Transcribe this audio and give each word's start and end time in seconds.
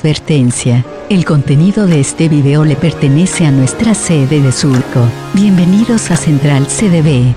Advertencia. 0.00 0.82
El 1.10 1.26
contenido 1.26 1.86
de 1.86 2.00
este 2.00 2.30
video 2.30 2.64
le 2.64 2.74
pertenece 2.74 3.44
a 3.44 3.50
nuestra 3.50 3.92
sede 3.92 4.40
de 4.40 4.50
Surco. 4.50 5.06
Bienvenidos 5.34 6.10
a 6.10 6.16
Central 6.16 6.66
CDB. 6.68 7.34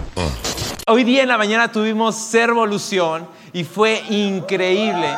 Hoy 0.88 1.04
día 1.04 1.24
en 1.24 1.28
la 1.28 1.38
mañana 1.38 1.70
tuvimos 1.70 2.16
Servolución 2.16 3.28
y 3.52 3.66
fue 3.66 4.02
increíble. 4.10 5.10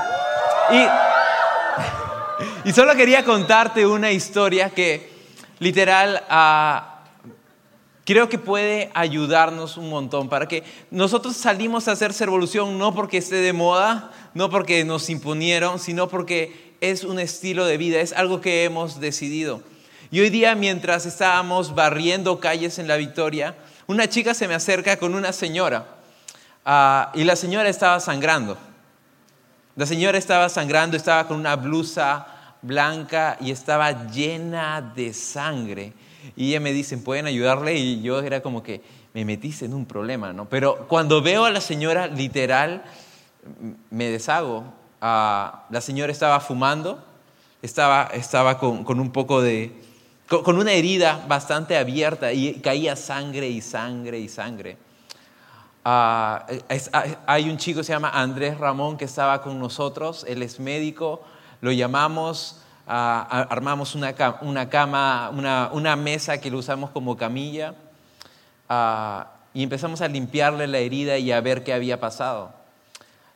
Y, 0.74 2.70
y 2.70 2.74
solo 2.74 2.96
quería 2.96 3.24
contarte 3.24 3.86
una 3.86 4.12
historia 4.12 4.72
que 4.72 5.08
literal 5.60 6.24
ah, 6.28 7.04
creo 8.06 8.28
que 8.28 8.40
puede 8.40 8.90
ayudarnos 8.96 9.78
un 9.78 9.92
montón 9.92 10.30
para 10.30 10.48
que 10.48 10.64
nosotros 10.90 11.36
salimos 11.36 11.88
a 11.88 11.92
hacer 11.92 12.12
Servolución 12.12 12.80
no 12.80 12.96
porque 12.96 13.18
esté 13.18 13.36
de 13.36 13.54
moda, 13.54 14.12
no 14.34 14.50
porque 14.50 14.84
nos 14.84 15.12
imponieron, 15.12 15.78
sino 15.78 16.08
porque 16.08 16.65
es 16.82 17.04
un 17.04 17.20
estilo 17.20 17.66
de 17.66 17.78
vida, 17.78 18.00
es 18.00 18.14
algo 18.14 18.42
que 18.42 18.64
hemos 18.64 19.00
decidido. 19.00 19.62
Y 20.12 20.20
hoy 20.20 20.30
día, 20.30 20.56
mientras 20.56 21.06
estábamos 21.06 21.76
barriendo 21.76 22.40
calles 22.40 22.80
en 22.80 22.88
La 22.88 22.96
Victoria, 22.96 23.56
una 23.88 24.08
chica 24.08 24.34
se 24.34 24.48
me 24.48 24.54
acerca 24.54 24.98
con 24.98 25.14
una 25.14 25.32
señora 25.32 25.88
ah, 26.64 27.12
y 27.16 27.24
la 27.24 27.36
señora 27.36 27.70
estaba 27.70 28.00
sangrando. 28.00 28.58
La 29.76 29.86
señora 29.86 30.18
estaba 30.18 30.48
sangrando, 30.50 30.96
estaba 30.96 31.28
con 31.28 31.38
una 31.38 31.56
blusa 31.56 32.28
blanca 32.62 33.38
y 33.42 33.52
estaba 33.52 34.10
llena 34.10 34.82
de 34.82 35.14
sangre. 35.14 35.94
Y 36.36 36.50
ella 36.50 36.60
me 36.60 36.72
dice, 36.72 36.98
¿pueden 36.98 37.26
ayudarle? 37.28 37.76
Y 37.76 38.02
yo 38.02 38.20
era 38.20 38.42
como 38.42 38.64
que 38.64 38.82
me 39.14 39.26
metiste 39.26 39.66
en 39.66 39.74
un 39.74 39.86
problema, 39.86 40.34
¿no? 40.34 40.48
Pero 40.50 40.88
cuando 40.88 41.22
veo 41.22 41.46
a 41.46 41.52
la 41.52 41.62
señora, 41.62 42.08
literal, 42.08 42.84
me 43.90 44.10
deshago 44.10 44.74
la 45.06 45.82
señora 45.82 46.12
estaba 46.12 46.40
fumando, 46.40 47.04
estaba, 47.62 48.10
estaba 48.14 48.58
con, 48.58 49.00
un 49.00 49.12
poco 49.12 49.42
de, 49.42 49.72
con, 50.28 50.58
una 50.58 50.72
herida 50.72 51.24
bastante 51.28 51.78
abierta 51.78 52.34
y 52.34 52.56
caía 52.56 52.96
sangre 52.96 53.48
y 53.48 53.62
sangre 53.62 54.20
y 54.20 54.28
sangre. 54.28 54.78
Ah, 55.84 56.48
hay 57.28 57.50
un 57.50 57.58
chico 57.58 57.82
que 57.82 57.84
se 57.84 57.94
llama 57.94 58.10
Andrés 58.10 58.58
Ramón 58.58 58.98
que 58.98 59.06
estaba 59.06 59.44
con 59.44 59.60
nosotros, 59.60 60.26
él 60.28 60.42
es 60.42 60.60
médico, 60.60 61.24
lo 61.62 61.72
llamamos, 61.72 62.62
ah, 62.88 63.46
armamos 63.52 63.94
una, 63.94 64.16
una 64.42 64.70
cama, 64.70 65.30
una, 65.32 65.70
una, 65.72 65.96
mesa 65.96 66.42
que 66.42 66.50
lo 66.50 66.58
usamos 66.58 66.90
como 66.90 67.16
camilla 67.16 67.76
ah, 68.68 69.28
y 69.54 69.62
empezamos 69.62 70.02
a 70.02 70.08
limpiarle 70.08 70.66
la 70.66 70.80
herida 70.80 71.20
y 71.20 71.32
a 71.32 71.40
ver 71.42 71.64
qué 71.64 71.74
había 71.74 72.00
pasado. 72.00 72.65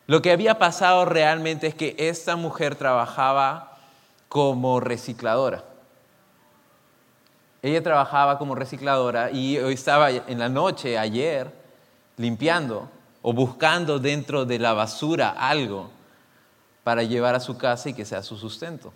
Lo 0.09 0.23
que 0.23 0.31
había 0.31 0.57
pasado 0.57 1.05
realmente 1.05 1.67
es 1.67 1.75
que 1.75 1.95
esta 1.99 2.35
mujer 2.35 2.75
trabajaba 2.75 3.77
como 4.27 4.79
recicladora. 4.79 5.63
Ella 7.61 7.83
trabajaba 7.83 8.39
como 8.39 8.55
recicladora 8.55 9.29
y 9.29 9.57
estaba 9.57 10.09
en 10.09 10.39
la 10.39 10.49
noche, 10.49 10.97
ayer, 10.97 11.53
limpiando 12.17 12.89
o 13.21 13.33
buscando 13.33 13.99
dentro 13.99 14.45
de 14.45 14.57
la 14.57 14.73
basura 14.73 15.29
algo 15.29 15.91
para 16.83 17.03
llevar 17.03 17.35
a 17.35 17.39
su 17.39 17.59
casa 17.59 17.89
y 17.89 17.93
que 17.93 18.03
sea 18.03 18.23
su 18.23 18.35
sustento. 18.35 18.91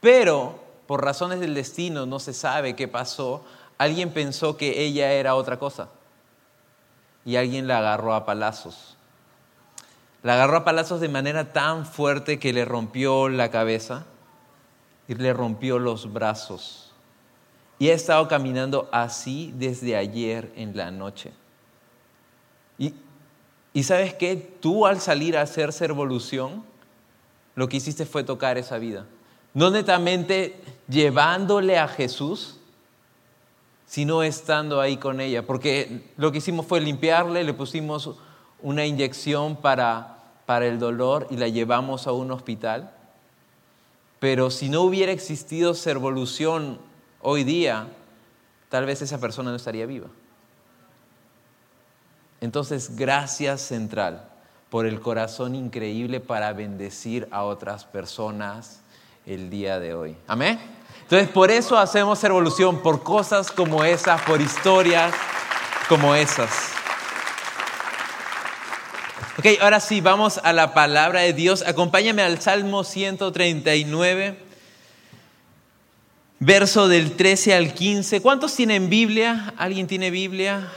Pero 0.00 0.60
por 0.86 1.04
razones 1.04 1.40
del 1.40 1.52
destino, 1.52 2.06
no 2.06 2.20
se 2.20 2.32
sabe 2.32 2.74
qué 2.74 2.88
pasó, 2.88 3.44
alguien 3.76 4.14
pensó 4.14 4.56
que 4.56 4.82
ella 4.82 5.12
era 5.12 5.34
otra 5.34 5.58
cosa 5.58 5.90
y 7.26 7.36
alguien 7.36 7.68
la 7.68 7.80
agarró 7.80 8.14
a 8.14 8.24
palazos 8.24 8.96
la 10.22 10.34
agarró 10.34 10.58
a 10.58 10.64
palazos 10.64 11.00
de 11.00 11.08
manera 11.08 11.52
tan 11.52 11.86
fuerte 11.86 12.38
que 12.38 12.52
le 12.52 12.64
rompió 12.64 13.28
la 13.28 13.50
cabeza 13.50 14.04
y 15.08 15.14
le 15.14 15.32
rompió 15.32 15.78
los 15.78 16.12
brazos. 16.12 16.92
Y 17.78 17.88
ha 17.88 17.94
estado 17.94 18.28
caminando 18.28 18.88
así 18.92 19.54
desde 19.56 19.96
ayer 19.96 20.52
en 20.54 20.76
la 20.76 20.90
noche. 20.90 21.32
Y, 22.78 22.94
y 23.72 23.82
sabes 23.84 24.12
qué? 24.14 24.36
Tú 24.36 24.86
al 24.86 25.00
salir 25.00 25.38
a 25.38 25.42
hacer 25.42 25.72
servolución, 25.72 26.64
lo 27.54 27.68
que 27.68 27.78
hiciste 27.78 28.04
fue 28.04 28.22
tocar 28.22 28.58
esa 28.58 28.78
vida. 28.78 29.06
No 29.54 29.70
netamente 29.70 30.60
llevándole 30.88 31.78
a 31.78 31.88
Jesús, 31.88 32.58
sino 33.86 34.22
estando 34.22 34.80
ahí 34.80 34.98
con 34.98 35.20
ella. 35.20 35.46
Porque 35.46 36.02
lo 36.16 36.30
que 36.30 36.38
hicimos 36.38 36.66
fue 36.66 36.80
limpiarle, 36.80 37.42
le 37.42 37.54
pusimos 37.54 38.10
una 38.62 38.86
inyección 38.86 39.56
para, 39.56 40.18
para 40.46 40.66
el 40.66 40.78
dolor 40.78 41.26
y 41.30 41.36
la 41.36 41.48
llevamos 41.48 42.06
a 42.06 42.12
un 42.12 42.30
hospital. 42.30 42.92
Pero 44.18 44.50
si 44.50 44.68
no 44.68 44.82
hubiera 44.82 45.12
existido 45.12 45.74
servolución 45.74 46.78
hoy 47.22 47.44
día, 47.44 47.88
tal 48.68 48.86
vez 48.86 49.02
esa 49.02 49.18
persona 49.18 49.50
no 49.50 49.56
estaría 49.56 49.86
viva. 49.86 50.08
Entonces, 52.40 52.96
gracias 52.96 53.60
Central 53.60 54.30
por 54.70 54.86
el 54.86 55.00
corazón 55.00 55.54
increíble 55.54 56.20
para 56.20 56.52
bendecir 56.52 57.28
a 57.32 57.42
otras 57.42 57.84
personas 57.84 58.80
el 59.26 59.50
día 59.50 59.80
de 59.80 59.94
hoy. 59.94 60.16
Amén. 60.26 60.58
Entonces, 61.02 61.28
por 61.28 61.50
eso 61.50 61.76
hacemos 61.76 62.18
servolución, 62.20 62.80
por 62.80 63.02
cosas 63.02 63.50
como 63.50 63.84
esas, 63.84 64.22
por 64.22 64.40
historias 64.40 65.12
como 65.88 66.14
esas. 66.14 66.79
Ok, 69.40 69.46
ahora 69.62 69.80
sí, 69.80 70.02
vamos 70.02 70.38
a 70.44 70.52
la 70.52 70.74
palabra 70.74 71.20
de 71.20 71.32
Dios. 71.32 71.64
Acompáñame 71.66 72.20
al 72.20 72.42
Salmo 72.42 72.84
139, 72.84 74.36
verso 76.38 76.88
del 76.88 77.16
13 77.16 77.54
al 77.54 77.72
15. 77.72 78.20
¿Cuántos 78.20 78.54
tienen 78.54 78.90
Biblia? 78.90 79.54
¿Alguien 79.56 79.86
tiene 79.86 80.10
Biblia? 80.10 80.68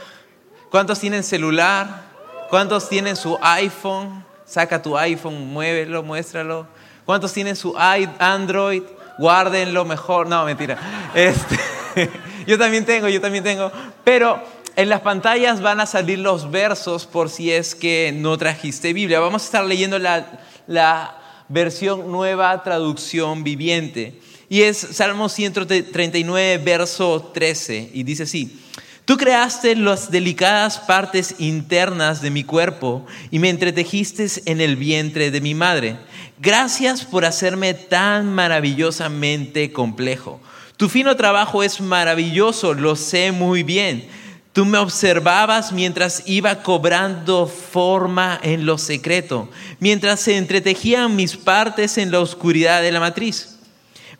¿Cuántos 0.70 0.98
tienen 0.98 1.24
celular? 1.24 2.04
¿Cuántos 2.48 2.88
tienen 2.88 3.16
su 3.16 3.38
iPhone? 3.42 4.24
Saca 4.46 4.80
tu 4.80 4.96
iPhone, 4.96 5.46
muévelo, 5.52 6.02
muéstralo. 6.02 6.66
¿Cuántos 7.04 7.34
tienen 7.34 7.56
su 7.56 7.74
Android? 7.76 8.84
Guárdenlo 9.18 9.84
mejor. 9.84 10.26
No, 10.26 10.46
mentira. 10.46 10.78
Este, 11.14 11.58
yo 12.46 12.58
también 12.58 12.86
tengo, 12.86 13.10
yo 13.10 13.20
también 13.20 13.44
tengo. 13.44 13.70
Pero 14.04 14.42
en 14.76 14.88
las 14.88 15.00
pantallas 15.02 15.60
van 15.60 15.80
a 15.80 15.86
salir 15.86 16.18
los 16.18 16.50
versos 16.50 17.06
por 17.06 17.30
si 17.30 17.52
es 17.52 17.74
que 17.74 18.12
no 18.14 18.36
trajiste 18.36 18.92
Biblia. 18.92 19.20
Vamos 19.20 19.42
a 19.42 19.44
estar 19.46 19.64
leyendo 19.64 19.98
la, 19.98 21.20
versión 21.48 22.10
nueva 22.10 22.62
traducción 22.62 23.44
viviente. 23.44 24.20
Y 24.48 24.62
es 24.62 24.76
Salmo 24.78 25.28
139, 25.28 26.58
verso 26.64 27.30
13. 27.34 27.90
Y 27.92 28.02
dice 28.02 28.24
así. 28.24 28.60
Tú 29.04 29.18
creaste 29.18 29.76
las 29.76 30.10
delicadas 30.10 30.78
partes 30.78 31.34
internas 31.38 32.22
de 32.22 32.30
mi 32.30 32.42
cuerpo 32.42 33.04
y 33.30 33.38
me 33.38 33.50
entretejiste 33.50 34.26
en 34.46 34.62
el 34.62 34.76
vientre 34.76 35.30
de 35.30 35.42
mi 35.42 35.54
madre. 35.54 35.98
Gracias 36.38 37.04
por 37.04 37.26
hacerme 37.26 37.74
tan 37.74 38.32
maravillosamente 38.32 39.72
complejo. 39.72 40.40
Tu 40.78 40.88
fino 40.88 41.14
trabajo 41.16 41.62
es 41.62 41.82
maravilloso, 41.82 42.72
lo 42.72 42.96
sé 42.96 43.30
muy 43.30 43.62
bien. 43.62 44.08
Tú 44.54 44.64
me 44.64 44.78
observabas 44.78 45.72
mientras 45.72 46.22
iba 46.26 46.62
cobrando 46.62 47.48
forma 47.48 48.38
en 48.40 48.64
lo 48.66 48.78
secreto, 48.78 49.50
mientras 49.80 50.20
se 50.20 50.36
entretejían 50.36 51.16
mis 51.16 51.36
partes 51.36 51.98
en 51.98 52.12
la 52.12 52.20
oscuridad 52.20 52.80
de 52.80 52.92
la 52.92 53.00
matriz. 53.00 53.58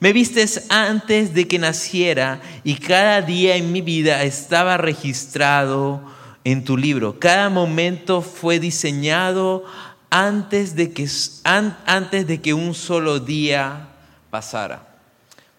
Me 0.00 0.12
vistes 0.12 0.66
antes 0.70 1.34
de 1.34 1.46
que 1.46 1.60
naciera 1.60 2.40
y 2.64 2.74
cada 2.74 3.22
día 3.22 3.54
en 3.54 3.70
mi 3.70 3.80
vida 3.80 4.24
estaba 4.24 4.76
registrado 4.76 6.02
en 6.42 6.64
tu 6.64 6.76
libro. 6.76 7.20
Cada 7.20 7.48
momento 7.48 8.20
fue 8.20 8.58
diseñado 8.58 9.64
antes 10.10 10.74
de 10.74 10.92
que, 10.92 11.08
antes 11.44 12.26
de 12.26 12.40
que 12.40 12.54
un 12.54 12.74
solo 12.74 13.20
día 13.20 13.86
pasara. 14.30 14.94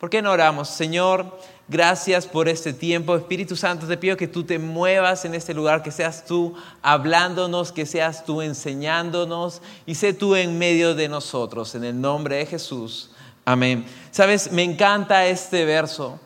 ¿Por 0.01 0.09
qué 0.09 0.21
no 0.21 0.31
oramos? 0.31 0.67
Señor, 0.67 1.39
Gracias 1.67 2.27
por 2.27 2.47
este 2.47 2.73
tiempo. 2.73 3.15
Espíritu 3.15 3.55
Santo, 3.55 3.87
te 3.87 3.97
pido 3.97 4.15
que 4.15 4.27
tú 4.27 4.43
te 4.43 4.59
muevas 4.59 5.25
en 5.25 5.33
este 5.33 5.51
lugar, 5.51 5.81
que 5.81 5.89
seas 5.89 6.23
tú 6.23 6.53
hablándonos, 6.83 7.71
que 7.71 7.87
seas 7.87 8.23
tú 8.23 8.41
enseñándonos 8.43 9.63
y 9.87 9.95
sé 9.95 10.13
tú 10.13 10.35
en 10.35 10.59
medio 10.59 10.93
de 10.93 11.09
nosotros. 11.09 11.73
En 11.73 11.83
el 11.83 11.99
nombre 11.99 12.35
de 12.35 12.45
Jesús. 12.45 13.09
Amén. 13.45 13.83
Sabes, 14.11 14.51
me 14.51 14.61
encanta 14.61 15.25
este 15.25 15.65
verso 15.65 16.19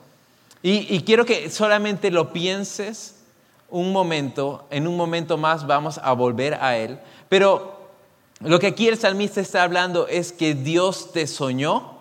y, 0.62 0.94
y 0.94 1.04
quiero 1.04 1.26
que 1.26 1.50
solamente 1.50 2.12
lo 2.12 2.34
pienses 2.34 3.16
un 3.70 3.94
momento. 3.94 4.68
En 4.70 4.88
un 4.88 4.98
momento 4.98 5.38
más 5.38 5.66
vamos 5.66 6.00
a 6.04 6.12
volver 6.12 6.56
a 6.56 6.76
él. 6.76 7.00
Pero 7.30 7.80
lo 8.42 8.60
que 8.60 8.68
aquí 8.68 8.90
el 8.90 8.98
salmista 8.98 9.40
está 9.40 9.64
hablando 9.64 10.08
es 10.08 10.34
que 10.34 10.54
Dios 10.54 11.14
te 11.14 11.28
soñó 11.28 11.98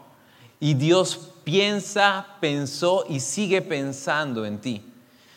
y 0.59 0.75
Dios 0.75 1.28
piensa, 1.49 2.27
pensó 2.41 3.07
y 3.09 3.21
sigue 3.21 3.63
pensando 3.63 4.45
en 4.45 4.59
ti. 4.59 4.85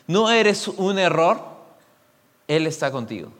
No 0.07 0.29
eres 0.29 0.67
un 0.67 0.99
error, 0.99 1.41
Él 2.49 2.67
está 2.67 2.91
contigo. 2.91 3.31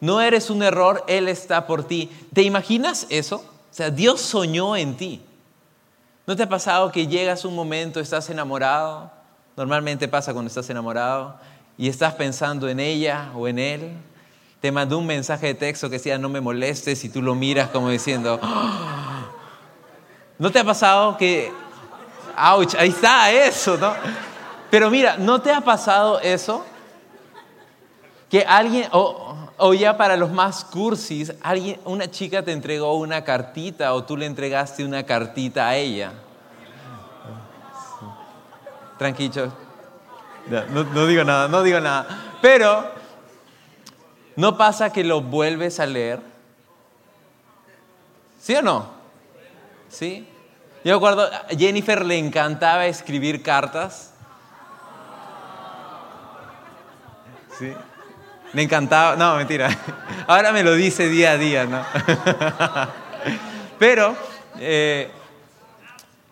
No 0.00 0.22
eres 0.22 0.48
un 0.48 0.62
error, 0.62 1.04
Él 1.08 1.28
está 1.28 1.66
por 1.66 1.84
ti. 1.86 2.10
¿Te 2.32 2.40
imaginas 2.40 3.06
eso? 3.10 3.36
O 3.36 3.74
sea, 3.74 3.90
Dios 3.90 4.22
soñó 4.22 4.78
en 4.78 4.96
ti. 4.96 5.20
¿No 6.26 6.34
te 6.34 6.44
ha 6.44 6.48
pasado 6.48 6.90
que 6.90 7.06
llegas 7.06 7.44
un 7.44 7.54
momento, 7.54 8.00
estás 8.00 8.30
enamorado? 8.30 9.10
Normalmente 9.54 10.08
pasa 10.08 10.32
cuando 10.32 10.48
estás 10.48 10.70
enamorado 10.70 11.38
y 11.76 11.86
estás 11.86 12.14
pensando 12.14 12.66
en 12.66 12.80
ella 12.80 13.30
o 13.34 13.46
en 13.46 13.58
él. 13.58 13.92
Te 14.62 14.72
mandó 14.72 14.96
un 14.96 15.06
mensaje 15.06 15.48
de 15.48 15.54
texto 15.54 15.90
que 15.90 15.96
decía 15.96 16.16
no 16.16 16.30
me 16.30 16.40
molestes 16.40 17.04
y 17.04 17.10
tú 17.10 17.20
lo 17.20 17.34
miras 17.34 17.68
como 17.68 17.90
diciendo, 17.90 18.40
¡Ah!". 18.42 19.26
¿no 20.38 20.50
te 20.50 20.60
ha 20.60 20.64
pasado 20.64 21.18
que, 21.18 21.52
ouch, 22.36 22.74
ahí 22.74 22.90
está 22.90 23.30
eso, 23.30 23.76
¿no? 23.76 23.94
Pero 24.70 24.90
mira, 24.90 25.16
¿no 25.16 25.40
te 25.40 25.52
ha 25.52 25.60
pasado 25.60 26.20
eso? 26.20 26.64
Que 28.30 28.44
alguien, 28.46 28.88
o, 28.92 29.74
ya 29.74 29.96
para 29.96 30.16
los 30.16 30.30
más 30.30 30.64
cursis, 30.64 31.32
alguien, 31.42 31.80
una 31.84 32.10
chica 32.10 32.42
te 32.42 32.52
entregó 32.52 32.94
una 32.94 33.22
cartita 33.24 33.94
o 33.94 34.04
tú 34.04 34.16
le 34.16 34.26
entregaste 34.26 34.84
una 34.84 35.04
cartita 35.04 35.68
a 35.68 35.76
ella. 35.76 36.12
Tranquilo. 38.98 39.52
No, 40.48 40.84
no 40.84 41.06
digo 41.06 41.24
nada, 41.24 41.48
no 41.48 41.62
digo 41.62 41.80
nada. 41.80 42.06
Pero, 42.42 42.90
¿no 44.36 44.56
pasa 44.56 44.92
que 44.92 45.04
lo 45.04 45.20
vuelves 45.20 45.80
a 45.80 45.86
leer? 45.86 46.20
¿Sí 48.40 48.54
o 48.54 48.62
no? 48.62 48.90
¿Sí? 49.88 50.28
Yo 50.86 50.94
recuerdo, 50.94 51.24
a 51.24 51.48
Jennifer 51.58 52.06
le 52.06 52.16
encantaba 52.16 52.86
escribir 52.86 53.42
cartas. 53.42 54.12
¿Sí? 57.58 57.72
Me 58.52 58.62
encantaba, 58.62 59.16
no, 59.16 59.34
mentira. 59.34 59.68
Ahora 60.28 60.52
me 60.52 60.62
lo 60.62 60.76
dice 60.76 61.08
día 61.08 61.32
a 61.32 61.38
día, 61.38 61.64
¿no? 61.64 61.84
Pero 63.80 64.14
eh, 64.60 65.10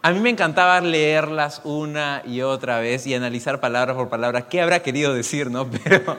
a 0.02 0.12
mí 0.12 0.20
me 0.20 0.30
encantaba 0.30 0.80
leerlas 0.80 1.60
una 1.64 2.22
y 2.24 2.42
otra 2.42 2.78
vez 2.78 3.08
y 3.08 3.14
analizar 3.16 3.58
palabra 3.58 3.96
por 3.96 4.08
palabra 4.08 4.46
qué 4.46 4.60
habrá 4.60 4.84
querido 4.84 5.14
decir, 5.14 5.50
¿no? 5.50 5.68
Pero, 5.84 6.16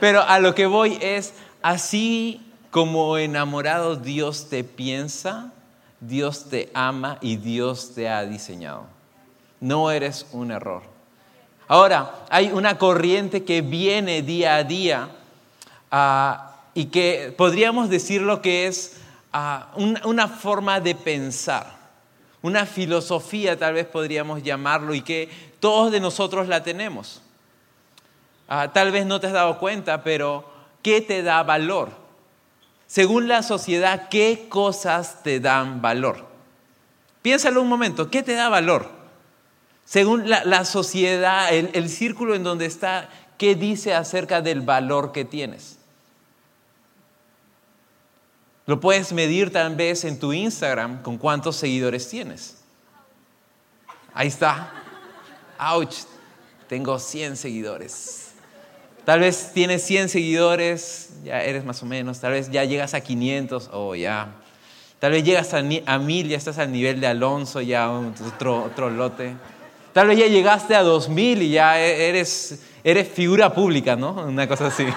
pero 0.00 0.22
a 0.22 0.40
lo 0.40 0.56
que 0.56 0.66
voy 0.66 0.98
es, 1.00 1.34
así 1.62 2.52
como 2.72 3.16
enamorado 3.16 3.94
Dios 3.94 4.48
te 4.50 4.64
piensa, 4.64 5.52
Dios 6.00 6.48
te 6.48 6.70
ama 6.74 7.18
y 7.20 7.36
Dios 7.36 7.94
te 7.94 8.08
ha 8.08 8.24
diseñado. 8.24 8.86
No 9.60 9.90
eres 9.90 10.26
un 10.32 10.50
error. 10.50 10.82
Ahora, 11.68 12.26
hay 12.30 12.50
una 12.52 12.78
corriente 12.78 13.44
que 13.44 13.62
viene 13.62 14.22
día 14.22 14.56
a 14.56 14.64
día 14.64 15.10
Ah, 15.90 16.56
y 16.74 16.86
que 16.86 17.32
podríamos 17.36 17.88
decir 17.88 18.20
lo 18.20 18.42
que 18.42 18.66
es 18.66 18.98
ah, 19.32 19.72
una 20.04 20.28
forma 20.28 20.80
de 20.80 20.94
pensar, 20.94 21.74
una 22.42 22.66
filosofía 22.66 23.58
tal 23.58 23.74
vez 23.74 23.86
podríamos 23.86 24.42
llamarlo 24.42 24.94
y 24.94 25.00
que 25.00 25.30
todos 25.60 25.92
de 25.92 26.00
nosotros 26.00 26.48
la 26.48 26.62
tenemos. 26.62 27.22
Ah, 28.48 28.72
tal 28.72 28.92
vez 28.92 29.06
no 29.06 29.20
te 29.20 29.28
has 29.28 29.32
dado 29.32 29.58
cuenta, 29.58 30.02
pero 30.02 30.48
¿qué 30.82 31.00
te 31.00 31.22
da 31.22 31.42
valor? 31.42 31.90
Según 32.86 33.28
la 33.28 33.42
sociedad, 33.42 34.08
¿qué 34.08 34.46
cosas 34.48 35.22
te 35.22 35.40
dan 35.40 35.82
valor? 35.82 36.26
Piénsalo 37.22 37.60
un 37.60 37.68
momento, 37.68 38.10
¿qué 38.10 38.22
te 38.22 38.34
da 38.34 38.48
valor? 38.48 38.90
Según 39.84 40.28
la, 40.28 40.64
sociedad, 40.64 41.52
el 41.52 41.88
círculo 41.88 42.34
en 42.34 42.42
donde 42.42 42.66
está, 42.66 43.08
¿qué 43.38 43.54
dice 43.54 43.94
acerca 43.94 44.40
del 44.40 44.60
valor 44.60 45.12
que 45.12 45.24
tienes? 45.24 45.76
Lo 48.66 48.80
puedes 48.80 49.12
medir 49.12 49.52
tal 49.52 49.76
vez 49.76 50.04
en 50.04 50.18
tu 50.18 50.32
Instagram 50.32 51.02
con 51.02 51.18
cuántos 51.18 51.56
seguidores 51.56 52.08
tienes. 52.08 52.56
Ahí 54.12 54.26
está. 54.26 54.72
Ouch, 55.58 55.94
tengo 56.68 56.98
100 56.98 57.36
seguidores. 57.36 58.32
Tal 59.04 59.20
vez 59.20 59.52
tienes 59.54 59.84
100 59.84 60.08
seguidores, 60.08 61.05
ya 61.24 61.42
eres 61.42 61.64
más 61.64 61.82
o 61.82 61.86
menos. 61.86 62.20
Tal 62.20 62.32
vez 62.32 62.50
ya 62.50 62.64
llegas 62.64 62.94
a 62.94 63.00
500, 63.00 63.68
o 63.72 63.88
oh, 63.88 63.94
ya. 63.94 64.34
Tal 64.98 65.12
vez 65.12 65.24
llegas 65.24 65.52
a, 65.54 65.58
a 65.58 65.98
1000, 65.98 66.28
ya 66.28 66.36
estás 66.36 66.58
al 66.58 66.72
nivel 66.72 67.00
de 67.00 67.06
Alonso, 67.06 67.60
ya 67.60 67.90
otro, 67.90 68.64
otro 68.64 68.90
lote. 68.90 69.34
Tal 69.92 70.08
vez 70.08 70.18
ya 70.18 70.26
llegaste 70.26 70.74
a 70.74 70.82
2000 70.82 71.42
y 71.42 71.50
ya 71.50 71.80
e-, 71.80 72.08
eres, 72.08 72.62
eres 72.84 73.08
figura 73.08 73.54
pública, 73.54 73.96
¿no? 73.96 74.12
Una 74.12 74.46
cosa 74.46 74.66
así. 74.66 74.86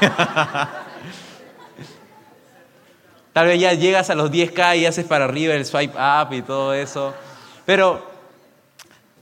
Tal 3.33 3.48
vez 3.48 3.60
ya 3.60 3.74
llegas 3.74 4.10
a 4.10 4.16
los 4.16 4.31
10K 4.31 4.80
y 4.80 4.86
haces 4.86 5.06
para 5.06 5.25
arriba 5.25 5.54
el 5.54 5.66
swipe 5.66 5.98
up 5.98 6.33
y 6.33 6.42
todo 6.42 6.74
eso. 6.74 7.13
Pero 7.66 8.10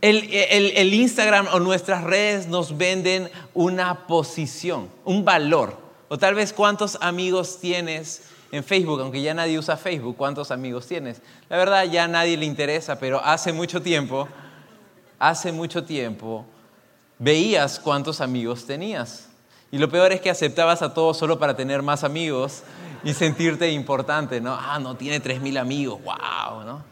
el, 0.01 0.93
Instagram 0.93 1.47
o 1.53 1.59
nuestras 1.59 2.03
redes 2.03 2.47
nos 2.47 2.77
venden 2.77 3.29
una 3.53 4.07
posición, 4.07 4.89
un 5.05 5.25
valor. 5.25 5.77
O 6.09 6.17
tal 6.17 6.35
vez 6.35 6.53
cuántos 6.53 6.97
amigos 7.01 7.59
tienes 7.59 8.23
en 8.51 8.63
Facebook, 8.63 9.01
aunque 9.01 9.21
ya 9.21 9.33
nadie 9.33 9.59
usa 9.59 9.75
Facebook, 9.75 10.15
¿cuántos 10.15 10.51
amigos 10.51 10.87
tienes? 10.87 11.21
La 11.49 11.57
verdad 11.57 11.83
ya 11.83 12.05
a 12.05 12.07
nadie 12.07 12.37
le 12.37 12.45
interesa, 12.45 12.97
pero 12.97 13.23
hace 13.23 13.51
mucho 13.51 13.81
tiempo, 13.81 14.27
hace 15.19 15.51
mucho 15.51 15.83
tiempo, 15.83 16.45
veías 17.19 17.79
cuántos 17.79 18.21
amigos 18.21 18.65
tenías. 18.65 19.27
Y 19.69 19.77
lo 19.79 19.89
peor 19.89 20.13
es 20.13 20.21
que 20.21 20.29
aceptabas 20.29 20.81
a 20.81 20.93
todos 20.93 21.17
solo 21.17 21.37
para 21.39 21.55
tener 21.55 21.81
más 21.81 22.05
amigos 22.05 22.63
y 23.03 23.13
sentirte 23.13 23.69
importante, 23.71 24.39
¿no? 24.39 24.57
Ah, 24.57 24.79
no, 24.79 24.95
tiene 24.95 25.21
3.000 25.21 25.59
amigos, 25.59 25.99
wow, 26.03 26.63
¿no? 26.63 26.83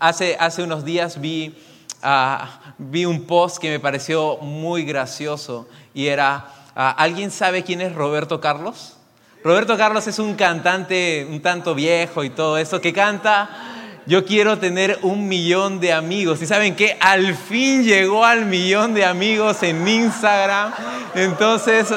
Hace, 0.00 0.36
hace 0.38 0.62
unos 0.62 0.84
días 0.84 1.20
vi, 1.20 1.56
ah, 2.02 2.74
vi 2.76 3.04
un 3.04 3.24
post 3.24 3.58
que 3.58 3.70
me 3.70 3.80
pareció 3.80 4.36
muy 4.38 4.84
gracioso 4.84 5.68
y 5.94 6.08
era, 6.08 6.52
¿alguien 6.86 7.30
sabe 7.30 7.64
quién 7.64 7.80
es 7.80 7.94
Roberto 7.94 8.40
Carlos? 8.40 8.96
Roberto 9.42 9.76
Carlos 9.76 10.06
es 10.06 10.18
un 10.18 10.34
cantante 10.34 11.26
un 11.28 11.40
tanto 11.40 11.74
viejo 11.74 12.24
y 12.24 12.30
todo 12.30 12.58
eso 12.58 12.80
que 12.80 12.92
canta 12.92 13.68
yo 14.08 14.24
quiero 14.24 14.58
tener 14.58 14.98
un 15.02 15.28
millón 15.28 15.80
de 15.80 15.92
amigos. 15.92 16.40
¿Y 16.40 16.46
saben 16.46 16.74
qué? 16.74 16.96
Al 16.98 17.36
fin 17.36 17.84
llegó 17.84 18.24
al 18.24 18.46
millón 18.46 18.94
de 18.94 19.04
amigos 19.04 19.62
en 19.62 19.86
Instagram. 19.86 20.72
Entonces, 21.14 21.88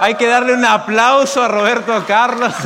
hay 0.00 0.16
que 0.16 0.26
darle 0.26 0.52
un 0.52 0.64
aplauso 0.64 1.40
a 1.40 1.46
Roberto 1.46 2.04
Carlos. 2.08 2.52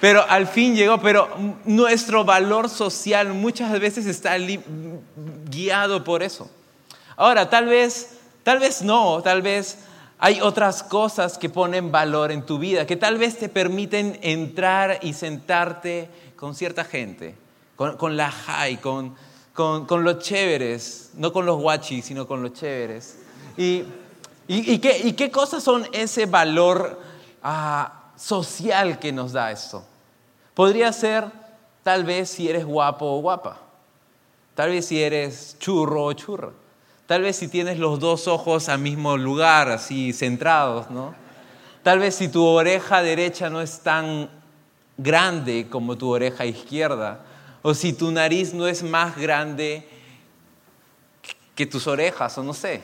Pero 0.00 0.22
al 0.28 0.46
fin 0.46 0.76
llegó, 0.76 1.00
pero 1.00 1.34
nuestro 1.64 2.22
valor 2.22 2.68
social 2.68 3.32
muchas 3.32 3.72
veces 3.80 4.04
está 4.04 4.36
guiado 5.46 6.04
por 6.04 6.22
eso. 6.22 6.50
Ahora, 7.16 7.48
tal 7.48 7.64
vez, 7.64 8.15
tal 8.46 8.60
vez 8.60 8.80
no, 8.80 9.20
tal 9.24 9.42
vez 9.42 9.76
hay 10.20 10.40
otras 10.40 10.84
cosas 10.84 11.36
que 11.36 11.48
ponen 11.48 11.90
valor 11.90 12.30
en 12.30 12.46
tu 12.46 12.60
vida, 12.60 12.86
que 12.86 12.94
tal 12.94 13.18
vez 13.18 13.36
te 13.36 13.48
permiten 13.48 14.20
entrar 14.22 15.00
y 15.02 15.14
sentarte 15.14 16.08
con 16.36 16.54
cierta 16.54 16.84
gente, 16.84 17.34
con, 17.74 18.16
la 18.16 18.30
high, 18.30 18.80
con, 18.80 19.16
los 19.56 20.18
chéveres, 20.20 21.10
no 21.14 21.32
con 21.32 21.44
los 21.44 21.60
guachis, 21.60 22.04
sino 22.04 22.28
con 22.28 22.40
los 22.40 22.52
chéveres. 22.52 23.18
¿Y, 23.56 23.82
qué, 24.78 25.28
cosas 25.32 25.64
son 25.64 25.84
ese 25.92 26.26
valor 26.26 27.00
ah, 27.42 28.12
social 28.14 29.00
que 29.00 29.10
nos 29.10 29.32
da 29.32 29.50
esto? 29.50 29.84
Podría 30.54 30.92
ser 30.92 31.24
tal 31.82 32.04
vez 32.04 32.30
si 32.30 32.48
eres 32.48 32.64
guapo 32.64 33.06
o 33.06 33.20
guapa, 33.20 33.58
tal 34.54 34.70
vez 34.70 34.86
si 34.86 35.02
eres 35.02 35.56
churro 35.58 36.04
o 36.04 36.12
churra 36.12 36.52
Tal 37.06 37.22
vez 37.22 37.36
si 37.36 37.46
tienes 37.46 37.78
los 37.78 38.00
dos 38.00 38.26
ojos 38.26 38.68
al 38.68 38.80
mismo 38.80 39.16
lugar, 39.16 39.68
así 39.68 40.12
centrados, 40.12 40.90
¿no? 40.90 41.14
Tal 41.84 42.00
vez 42.00 42.16
si 42.16 42.26
tu 42.26 42.44
oreja 42.44 43.00
derecha 43.00 43.48
no 43.48 43.62
es 43.62 43.78
tan 43.80 44.28
grande 44.98 45.68
como 45.70 45.96
tu 45.96 46.10
oreja 46.10 46.44
izquierda, 46.44 47.24
o 47.62 47.74
si 47.74 47.92
tu 47.92 48.10
nariz 48.10 48.52
no 48.54 48.66
es 48.66 48.82
más 48.82 49.16
grande 49.16 49.86
que 51.54 51.64
tus 51.64 51.86
orejas, 51.86 52.36
o 52.38 52.42
no 52.42 52.52
sé. 52.52 52.80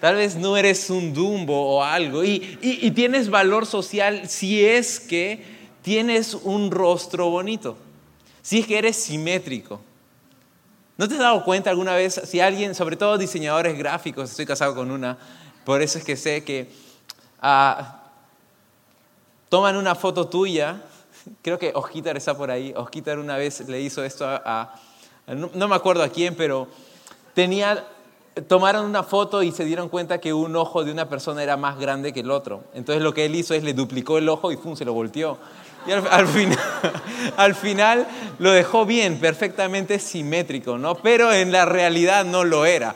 Tal 0.00 0.16
vez 0.16 0.34
no 0.34 0.56
eres 0.56 0.90
un 0.90 1.14
dumbo 1.14 1.76
o 1.76 1.84
algo, 1.84 2.24
y, 2.24 2.58
y 2.60 2.90
tienes 2.90 3.30
valor 3.30 3.66
social 3.66 4.28
si 4.28 4.64
es 4.64 4.98
que 4.98 5.44
tienes 5.82 6.34
un 6.34 6.72
rostro 6.72 7.30
bonito, 7.30 7.76
si 8.42 8.58
es 8.58 8.66
que 8.66 8.78
eres 8.78 8.96
simétrico. 8.96 9.80
¿No 10.98 11.08
te 11.08 11.14
has 11.14 11.20
dado 11.20 11.42
cuenta 11.44 11.70
alguna 11.70 11.94
vez 11.94 12.20
si 12.24 12.40
alguien, 12.40 12.74
sobre 12.74 12.96
todo 12.96 13.16
diseñadores 13.16 13.76
gráficos, 13.78 14.30
estoy 14.30 14.44
casado 14.44 14.74
con 14.74 14.90
una, 14.90 15.16
por 15.64 15.80
eso 15.80 15.98
es 15.98 16.04
que 16.04 16.16
sé 16.16 16.44
que 16.44 16.70
ah, 17.40 18.02
toman 19.48 19.76
una 19.76 19.94
foto 19.94 20.28
tuya, 20.28 20.82
creo 21.40 21.58
que 21.58 21.72
Osquitar 21.74 22.16
está 22.16 22.36
por 22.36 22.50
ahí, 22.50 22.74
Osquitar 22.76 23.18
una 23.18 23.36
vez 23.36 23.66
le 23.68 23.80
hizo 23.80 24.04
esto 24.04 24.26
a, 24.26 24.74
no, 25.26 25.68
me 25.68 25.74
acuerdo 25.74 26.02
a 26.02 26.08
quién, 26.08 26.34
pero 26.34 26.68
tenía 27.34 27.86
tomaron 28.48 28.86
una 28.86 29.02
foto 29.02 29.42
y 29.42 29.52
se 29.52 29.64
dieron 29.66 29.90
cuenta 29.90 30.18
que 30.18 30.32
un 30.32 30.56
ojo 30.56 30.84
de 30.84 30.90
una 30.90 31.08
persona 31.08 31.42
era 31.42 31.58
más 31.58 31.78
grande 31.78 32.14
que 32.14 32.20
el 32.20 32.30
otro. 32.30 32.64
Entonces 32.72 33.02
lo 33.02 33.12
que 33.12 33.26
él 33.26 33.34
hizo 33.34 33.52
es 33.52 33.62
le 33.62 33.74
duplicó 33.74 34.16
el 34.16 34.28
ojo 34.30 34.50
y 34.52 34.56
¡pum! 34.56 34.74
se 34.74 34.86
lo 34.86 34.94
volteó. 34.94 35.36
Y 35.86 35.92
al, 35.92 36.28
final, 36.28 36.58
al 37.36 37.54
final 37.54 38.06
lo 38.38 38.52
dejó 38.52 38.86
bien, 38.86 39.18
perfectamente 39.18 39.98
simétrico, 39.98 40.78
¿no? 40.78 40.96
Pero 40.96 41.32
en 41.32 41.52
la 41.52 41.64
realidad 41.64 42.24
no 42.24 42.44
lo 42.44 42.64
era. 42.64 42.94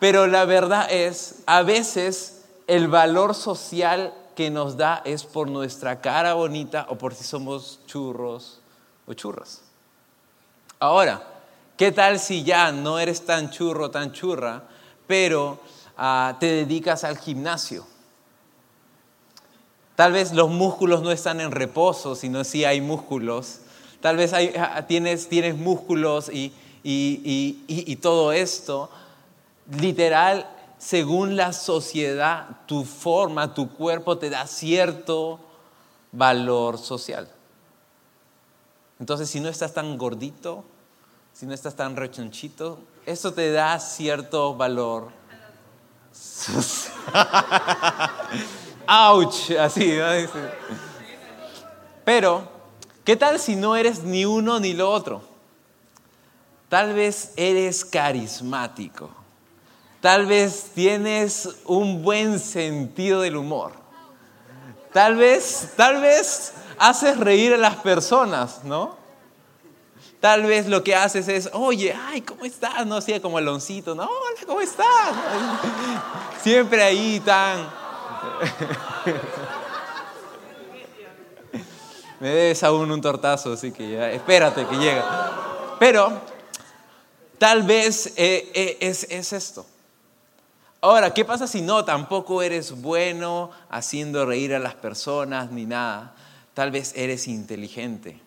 Pero 0.00 0.26
la 0.26 0.44
verdad 0.44 0.90
es, 0.90 1.42
a 1.46 1.62
veces 1.62 2.42
el 2.66 2.88
valor 2.88 3.34
social 3.34 4.14
que 4.34 4.50
nos 4.50 4.76
da 4.76 5.02
es 5.04 5.24
por 5.24 5.48
nuestra 5.48 6.00
cara 6.00 6.34
bonita 6.34 6.86
o 6.88 6.96
por 6.96 7.14
si 7.14 7.24
somos 7.24 7.80
churros 7.86 8.60
o 9.06 9.14
churras. 9.14 9.62
Ahora, 10.78 11.22
¿qué 11.76 11.92
tal 11.92 12.18
si 12.18 12.42
ya 12.42 12.72
no 12.72 12.98
eres 12.98 13.24
tan 13.24 13.50
churro, 13.50 13.90
tan 13.90 14.12
churra, 14.12 14.62
pero 15.06 15.60
ah, 15.96 16.36
te 16.40 16.46
dedicas 16.46 17.04
al 17.04 17.18
gimnasio? 17.18 17.86
Tal 20.02 20.10
vez 20.10 20.32
los 20.32 20.50
músculos 20.50 21.00
no 21.00 21.12
están 21.12 21.40
en 21.40 21.52
reposo, 21.52 22.16
sino 22.16 22.42
si 22.42 22.64
hay 22.64 22.80
músculos. 22.80 23.60
Tal 24.00 24.16
vez 24.16 24.32
ah, 24.32 24.84
tienes, 24.88 25.28
tienes 25.28 25.56
músculos 25.56 26.28
y, 26.28 26.52
y 26.82 27.96
todo 28.02 28.32
esto. 28.32 28.90
Literal, 29.78 30.50
según 30.76 31.36
la 31.36 31.52
sociedad, 31.52 32.48
tu 32.66 32.82
forma, 32.84 33.54
tu 33.54 33.70
cuerpo 33.70 34.18
te 34.18 34.28
da 34.28 34.48
cierto 34.48 35.38
valor 36.10 36.78
social. 36.78 37.28
Entonces, 38.98 39.30
si 39.30 39.38
no 39.38 39.48
estás 39.48 39.72
tan 39.72 39.96
gordito, 39.98 40.64
si 41.32 41.46
no 41.46 41.54
estás 41.54 41.76
tan 41.76 41.94
rechonchito, 41.94 42.80
eso 43.06 43.34
te 43.34 43.52
da 43.52 43.78
cierto 43.78 44.56
valor 44.56 45.10
social. 46.12 46.92
¡Auch! 48.86 49.50
Así, 49.58 49.98
Pero, 52.04 52.48
¿qué 53.04 53.16
tal 53.16 53.38
si 53.38 53.56
no 53.56 53.76
eres 53.76 54.02
ni 54.02 54.24
uno 54.24 54.58
ni 54.60 54.72
lo 54.72 54.90
otro? 54.90 55.22
Tal 56.68 56.94
vez 56.94 57.32
eres 57.36 57.84
carismático. 57.84 59.10
Tal 60.00 60.26
vez 60.26 60.70
tienes 60.74 61.48
un 61.64 62.02
buen 62.02 62.38
sentido 62.38 63.20
del 63.20 63.36
humor. 63.36 63.72
Tal 64.92 65.16
vez, 65.16 65.70
tal 65.76 66.00
vez 66.00 66.52
haces 66.78 67.18
reír 67.18 67.54
a 67.54 67.56
las 67.56 67.76
personas, 67.76 68.64
¿no? 68.64 68.96
Tal 70.20 70.44
vez 70.44 70.66
lo 70.66 70.84
que 70.84 70.94
haces 70.94 71.28
es, 71.28 71.50
oye, 71.52 71.96
ay, 72.08 72.20
¿cómo 72.22 72.44
estás? 72.44 72.86
No 72.86 73.00
sea 73.00 73.20
como 73.20 73.38
Aloncito, 73.38 73.94
no, 73.94 74.04
hola, 74.04 74.40
¿cómo 74.46 74.60
estás? 74.60 74.86
Siempre 76.42 76.82
ahí 76.82 77.20
tan 77.24 77.81
Me 82.20 82.28
debes 82.28 82.62
aún 82.62 82.90
un 82.90 83.00
tortazo, 83.00 83.52
así 83.52 83.72
que 83.72 83.90
ya, 83.90 84.10
espérate 84.10 84.66
que 84.66 84.76
llega. 84.76 85.76
Pero 85.78 86.12
tal 87.38 87.62
vez 87.64 88.12
eh, 88.16 88.50
eh, 88.54 88.78
es, 88.80 89.06
es 89.10 89.32
esto. 89.32 89.66
Ahora, 90.80 91.14
¿qué 91.14 91.24
pasa 91.24 91.46
si 91.46 91.62
no? 91.62 91.84
Tampoco 91.84 92.42
eres 92.42 92.80
bueno 92.80 93.50
haciendo 93.70 94.26
reír 94.26 94.54
a 94.54 94.58
las 94.58 94.74
personas 94.74 95.50
ni 95.50 95.64
nada. 95.64 96.14
Tal 96.54 96.70
vez 96.70 96.92
eres 96.96 97.28
inteligente. 97.28 98.20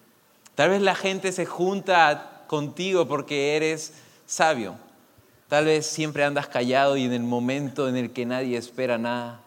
Tal 0.55 0.69
vez 0.69 0.81
la 0.81 0.95
gente 0.95 1.31
se 1.31 1.45
junta 1.45 2.43
contigo 2.48 3.07
porque 3.07 3.55
eres 3.55 3.93
sabio. 4.25 4.77
Tal 5.48 5.65
vez 5.65 5.86
siempre 5.86 6.24
andas 6.24 6.48
callado 6.48 6.98
y 6.98 7.03
en 7.03 7.13
el 7.13 7.24
momento 7.24 7.88
en 7.88 7.98
el 7.98 8.12
que 8.12 8.25
nadie 8.25 8.57
espera 8.57 8.98
nada, 8.98 9.41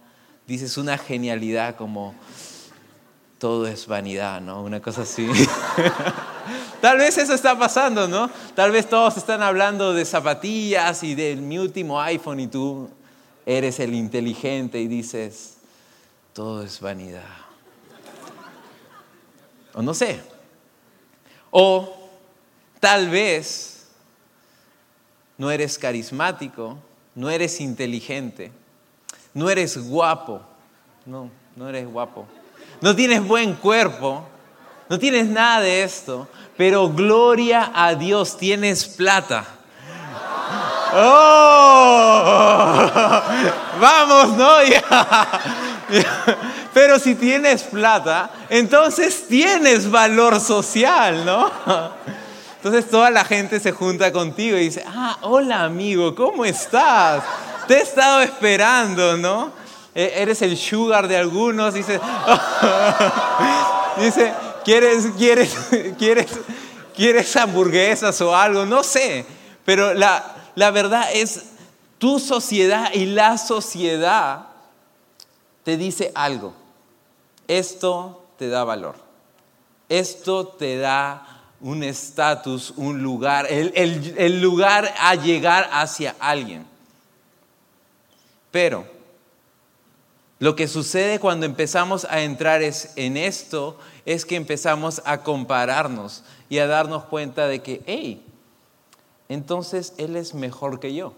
dices 0.49 0.79
una 0.79 0.97
genialidad 0.97 1.77
como 1.77 2.15
todo 3.39 3.67
es 3.67 3.87
vanidad, 3.87 4.41
¿no? 4.41 4.63
Una 4.63 4.81
cosa 4.81 5.03
así. 5.03 5.29
Tal 6.81 6.97
vez 6.97 7.19
eso 7.19 7.35
está 7.35 7.57
pasando, 7.57 8.09
¿no? 8.09 8.31
Tal 8.55 8.71
vez 8.73 8.89
todos 8.89 9.19
están 9.19 9.43
hablando 9.43 9.93
de 9.93 10.05
zapatillas 10.07 11.03
y 11.03 11.15
de 11.15 11.37
mi 11.37 11.59
último 11.59 12.01
iPhone 12.01 12.41
y 12.41 12.47
tú 12.47 12.89
eres 13.45 13.79
el 13.79 13.95
inteligente 13.95 14.81
y 14.81 14.89
dices, 14.89 15.59
todo 16.33 16.63
es 16.63 16.81
vanidad. 16.81 17.23
O 19.75 19.83
no 19.83 19.93
sé. 19.93 20.21
O 21.51 21.95
tal 22.81 23.11
vez 23.11 23.89
no 25.37 25.51
eres 25.51 25.79
carismático, 25.79 26.79
no 27.15 27.29
eres 27.29 27.61
inteligente 27.61 28.51
no 29.35 29.51
eres 29.51 29.79
guapo. 29.79 30.41
No, 31.07 31.31
no 31.57 31.69
eres 31.69 31.87
guapo. 31.87 32.27
No 32.81 32.95
tienes 32.95 33.27
buen 33.27 33.55
cuerpo. 33.55 34.25
No 34.89 34.99
tienes 34.99 35.27
nada 35.29 35.61
de 35.61 35.83
esto. 35.83 36.29
Pero 36.57 36.89
gloria 36.89 37.71
a 37.75 37.95
Dios, 37.95 38.37
tienes 38.37 38.85
plata. 38.87 39.45
¡Oh! 40.95 42.19
Vamos, 43.81 44.37
¿no? 44.37 44.57
Pero 46.75 46.99
si 46.99 47.15
tienes 47.15 47.63
plata, 47.63 48.31
entonces 48.49 49.27
tienes 49.29 49.91
valor 49.91 50.41
social, 50.41 51.25
¿no? 51.25 51.51
Entonces 52.57 52.91
toda 52.91 53.11
la 53.11 53.25
gente 53.25 53.61
se 53.61 53.73
junta 53.73 54.13
contigo 54.13 54.57
y 54.57 54.63
dice, 54.63 54.85
ah, 54.87 55.19
hola 55.23 55.63
amigo, 55.65 56.15
¿cómo 56.15 56.45
estás? 56.45 57.23
Te 57.69 57.75
he 57.75 57.83
estado 57.83 58.23
esperando, 58.23 59.17
¿no? 59.17 59.53
E, 59.95 60.15
eres 60.17 60.43
el 60.43 60.57
sugar 60.57 61.07
de 61.07 61.17
algunos, 61.17 61.75
dice, 61.75 62.01
dice, 63.99 64.35
¿quieres, 64.65 65.07
quieres, 65.17 65.57
quieres, 65.99 66.27
quieres 66.97 67.37
hamburguesas 67.37 68.21
o 68.21 68.35
algo? 68.35 68.67
No 68.67 68.83
sé, 68.83 69.25
pero 69.65 69.95
la, 69.95 70.35
la 70.57 70.73
verdad 70.73 71.09
es, 71.13 71.45
tu 71.99 72.19
sociedad 72.19 72.93
y 72.95 73.07
la 73.07 73.39
sociedad 73.39 74.47
te 75.65 75.77
dice 75.77 76.13
algo. 76.15 76.55
Esto 77.47 78.25
te 78.39 78.49
da 78.49 78.65
valor. 78.65 78.95
Esto 79.89 80.47
te 80.47 80.79
da 80.79 81.27
un 81.61 81.83
estatus, 81.83 82.73
un 82.77 83.03
lugar, 83.03 83.47
el, 83.51 83.73
el, 84.17 84.41
lugar 84.41 84.95
a 85.01 85.15
llegar 85.17 85.69
hacia 85.73 86.15
alguien. 86.21 86.65
Pero 88.51 88.87
lo 90.39 90.55
que 90.55 90.69
sucede 90.69 91.19
cuando 91.19 91.47
empezamos 91.47 92.05
a 92.05 92.23
entrar 92.23 92.63
en 92.63 93.17
esto 93.17 93.77
es 94.07 94.25
que 94.25 94.37
empezamos 94.37 95.03
a 95.05 95.23
compararnos 95.23 96.23
y 96.49 96.59
a 96.59 96.67
darnos 96.67 97.05
cuenta 97.05 97.49
de 97.49 97.61
que, 97.61 97.83
hey, 97.87 98.25
entonces 99.29 99.95
Él 99.99 100.17
es 100.17 100.35
mejor 100.35 100.79
que 100.79 100.95
yo. 100.95 101.13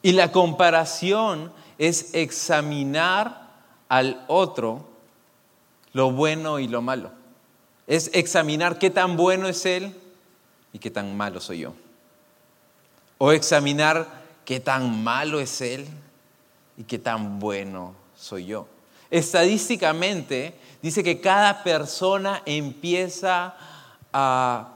Y 0.00 0.12
la 0.12 0.30
comparación 0.30 1.52
es 1.76 2.14
examinar 2.14 3.48
al 3.88 4.24
otro 4.28 4.86
lo 5.92 6.12
bueno 6.12 6.60
y 6.60 6.68
lo 6.68 6.82
malo. 6.82 7.10
Es 7.88 8.10
examinar 8.14 8.78
qué 8.78 8.90
tan 8.90 9.16
bueno 9.16 9.48
es 9.48 9.66
Él 9.66 9.94
y 10.72 10.78
qué 10.78 10.90
tan 10.90 11.16
malo 11.16 11.40
soy 11.40 11.60
yo. 11.60 11.74
O 13.18 13.32
examinar 13.32 14.06
qué 14.48 14.60
tan 14.60 15.04
malo 15.04 15.40
es 15.40 15.60
Él 15.60 15.86
y 16.78 16.84
qué 16.84 16.98
tan 16.98 17.38
bueno 17.38 17.94
soy 18.16 18.46
yo. 18.46 18.66
Estadísticamente 19.10 20.54
dice 20.80 21.04
que 21.04 21.20
cada 21.20 21.62
persona 21.62 22.40
empieza 22.46 23.54
a 24.10 24.72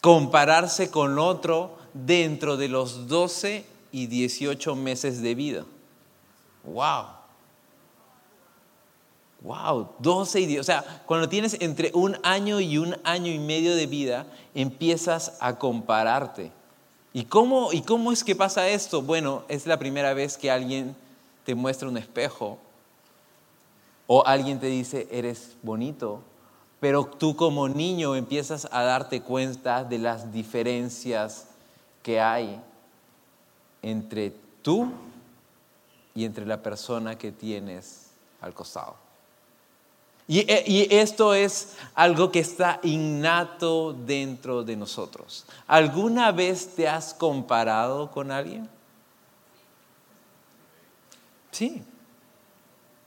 compararse 0.00 0.90
con 0.90 1.18
otro 1.18 1.76
dentro 1.92 2.56
de 2.56 2.68
los 2.68 3.08
12 3.08 3.66
y 3.92 4.06
18 4.06 4.74
meses 4.74 5.20
de 5.20 5.34
vida. 5.34 5.66
¡Wow! 6.64 7.04
¡Wow! 9.42 9.88
12 9.98 10.40
y 10.40 10.46
10. 10.46 10.60
O 10.60 10.64
sea, 10.64 11.02
cuando 11.04 11.28
tienes 11.28 11.58
entre 11.60 11.90
un 11.92 12.16
año 12.22 12.58
y 12.58 12.78
un 12.78 12.96
año 13.04 13.30
y 13.30 13.38
medio 13.38 13.76
de 13.76 13.86
vida, 13.86 14.24
empiezas 14.54 15.36
a 15.40 15.58
compararte. 15.58 16.58
¿Y 17.12 17.24
cómo, 17.24 17.72
¿Y 17.72 17.82
cómo 17.82 18.12
es 18.12 18.22
que 18.22 18.36
pasa 18.36 18.68
esto? 18.68 19.02
Bueno, 19.02 19.44
es 19.48 19.66
la 19.66 19.78
primera 19.78 20.14
vez 20.14 20.38
que 20.38 20.50
alguien 20.50 20.94
te 21.44 21.54
muestra 21.54 21.88
un 21.88 21.96
espejo 21.96 22.58
o 24.06 24.24
alguien 24.26 24.60
te 24.60 24.66
dice, 24.66 25.08
eres 25.10 25.56
bonito, 25.62 26.22
pero 26.78 27.04
tú 27.04 27.36
como 27.36 27.68
niño 27.68 28.14
empiezas 28.14 28.68
a 28.70 28.82
darte 28.82 29.22
cuenta 29.22 29.84
de 29.84 29.98
las 29.98 30.32
diferencias 30.32 31.46
que 32.02 32.20
hay 32.20 32.60
entre 33.82 34.32
tú 34.62 34.90
y 36.14 36.24
entre 36.24 36.46
la 36.46 36.62
persona 36.62 37.18
que 37.18 37.32
tienes 37.32 38.10
al 38.40 38.54
costado. 38.54 39.09
Y, 40.30 40.46
y, 40.64 40.86
esto 40.94 41.34
es 41.34 41.74
algo 41.92 42.30
que 42.30 42.38
está 42.38 42.78
innato 42.84 43.92
dentro 43.92 44.62
de 44.62 44.76
nosotros. 44.76 45.44
¿Alguna 45.66 46.30
vez 46.30 46.76
te 46.76 46.86
has 46.86 47.12
comparado 47.12 48.12
con 48.12 48.30
alguien? 48.30 48.68
Sí. 51.50 51.82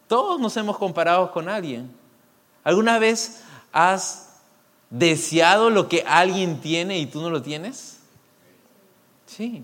Todos 0.10 0.38
nos 0.38 0.58
hemos 0.58 0.78
comparado 0.78 1.32
con 1.32 1.48
alguien. 1.48 1.96
¿Alguna 2.62 3.00
vez 3.00 3.42
has 3.72 4.34
deseado 4.90 5.70
lo 5.70 5.88
que 5.88 6.04
alguien 6.06 6.60
tiene 6.60 7.00
y 7.00 7.06
tú 7.06 7.22
no 7.22 7.30
lo 7.30 7.42
tienes? 7.42 8.00
Sí. 9.28 9.64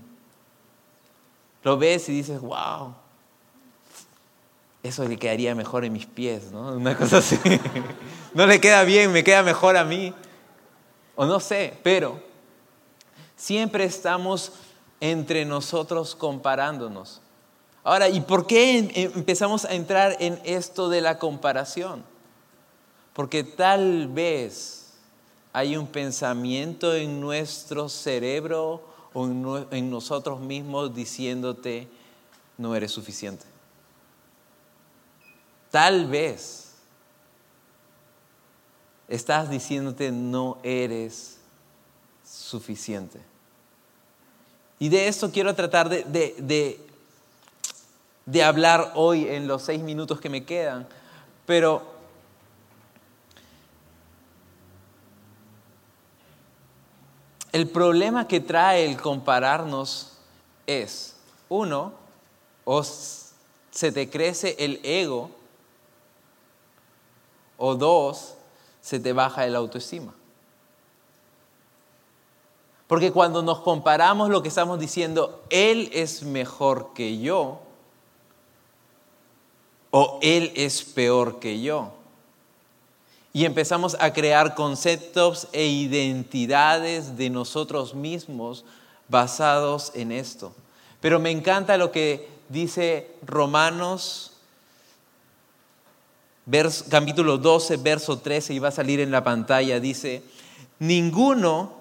Lo 1.64 1.78
ves 1.78 2.08
y 2.08 2.14
dices, 2.14 2.40
wow, 2.40 2.96
eso 4.82 5.06
le 5.06 5.18
quedaría 5.18 5.56
mejor 5.56 5.84
en 5.84 5.94
mis 5.94 6.06
pies, 6.06 6.52
¿no? 6.52 6.74
Una 6.74 6.98
cosa 6.98 7.18
así. 7.18 7.40
No 8.32 8.46
le 8.46 8.62
queda 8.62 8.84
bien, 8.84 9.12
me 9.12 9.24
queda 9.24 9.42
mejor 9.42 9.76
a 9.76 9.84
mí. 9.84 10.14
O 11.16 11.26
no 11.26 11.40
sé, 11.40 11.74
pero 11.82 12.22
siempre 13.36 13.86
estamos 13.86 14.54
entre 15.02 15.46
nosotros 15.46 16.16
comparándonos. 16.16 17.22
Ahora, 17.84 18.08
¿y 18.08 18.22
por 18.22 18.46
qué 18.46 18.78
em, 18.78 19.12
empezamos 19.16 19.66
a 19.66 19.74
entrar 19.74 20.16
en 20.20 20.40
esto 20.46 20.90
de 20.90 21.02
la 21.02 21.18
comparación? 21.18 22.04
Porque 23.14 23.44
tal 23.44 24.08
vez 24.08 24.94
hay 25.54 25.76
un 25.76 25.88
pensamiento 25.88 26.94
en 26.94 27.20
nuestro 27.20 27.90
cerebro 27.90 28.84
o 29.14 29.26
en 29.72 29.90
nosotros 29.90 30.40
mismos 30.40 30.94
diciéndote, 30.94 31.88
no 32.60 32.76
eres 32.76 32.92
suficiente. 32.92 33.46
Tal 35.72 36.08
vez 36.08 36.70
estás 39.08 39.50
diciéndote 39.50 40.12
no 40.12 40.58
eres 40.64 41.38
suficiente. 42.24 43.20
Y 44.78 44.90
de 44.90 45.08
esto 45.08 45.32
quiero 45.32 45.54
tratar 45.56 45.90
de, 45.90 46.80
de, 48.26 48.44
hablar 48.44 48.94
hoy 48.96 49.28
en 49.28 49.48
los 49.48 49.64
seis 49.64 49.82
minutos 49.82 50.22
que 50.22 50.30
me 50.30 50.46
quedan. 50.46 50.88
Pero 51.46 51.84
el 57.52 57.68
problema 57.68 58.28
que 58.28 58.40
trae 58.40 58.86
el 58.86 58.96
compararnos 58.96 60.14
es, 60.66 61.16
uno, 61.50 61.94
o 62.64 62.84
se 62.84 63.92
te 63.92 64.10
crece 64.10 64.56
el 64.60 64.80
ego 64.84 65.39
o 67.60 67.76
dos, 67.76 68.34
se 68.82 69.00
te 69.00 69.14
baja 69.14 69.46
el 69.46 69.56
autoestima. 69.56 70.16
Porque 72.88 73.12
cuando 73.12 73.44
nos 73.44 73.60
comparamos 73.60 74.30
lo 74.30 74.42
que 74.42 74.48
estamos 74.48 74.80
diciendo, 74.80 75.44
Él 75.52 75.92
es 75.94 76.24
mejor 76.24 76.94
que 76.96 77.20
yo 77.20 77.60
o 79.92 80.18
Él 80.24 80.52
es 80.56 80.82
peor 80.82 81.40
que 81.40 81.62
yo. 81.62 81.92
Y 83.32 83.46
empezamos 83.46 83.96
a 84.00 84.12
crear 84.12 84.56
conceptos 84.56 85.48
e 85.52 85.68
identidades 85.68 87.16
de 87.16 87.30
nosotros 87.30 87.94
mismos 87.94 88.66
basados 89.08 89.92
en 89.94 90.12
esto. 90.12 90.52
Pero 91.00 91.20
me 91.20 91.30
encanta 91.30 91.78
lo 91.78 91.92
que 91.92 92.28
dice 92.50 93.12
Romanos 93.22 94.32
capítulo 96.90 97.38
12, 97.38 97.78
verso 97.78 98.20
13, 98.20 98.54
y 98.54 98.60
va 98.60 98.70
a 98.70 98.72
salir 98.72 99.00
en 99.00 99.12
la 99.12 99.24
pantalla, 99.24 99.80
dice, 99.80 100.24
ninguno 100.80 101.74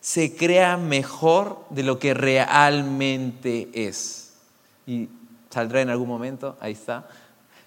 se 0.00 0.36
crea 0.36 0.76
mejor 0.76 1.64
de 1.70 1.82
lo 1.82 1.98
que 1.98 2.14
realmente 2.14 3.70
es. 3.72 4.34
Y 4.86 5.08
saldrá 5.50 5.80
en 5.80 5.90
algún 5.90 6.08
momento, 6.08 6.56
ahí 6.60 6.72
está. 6.72 7.08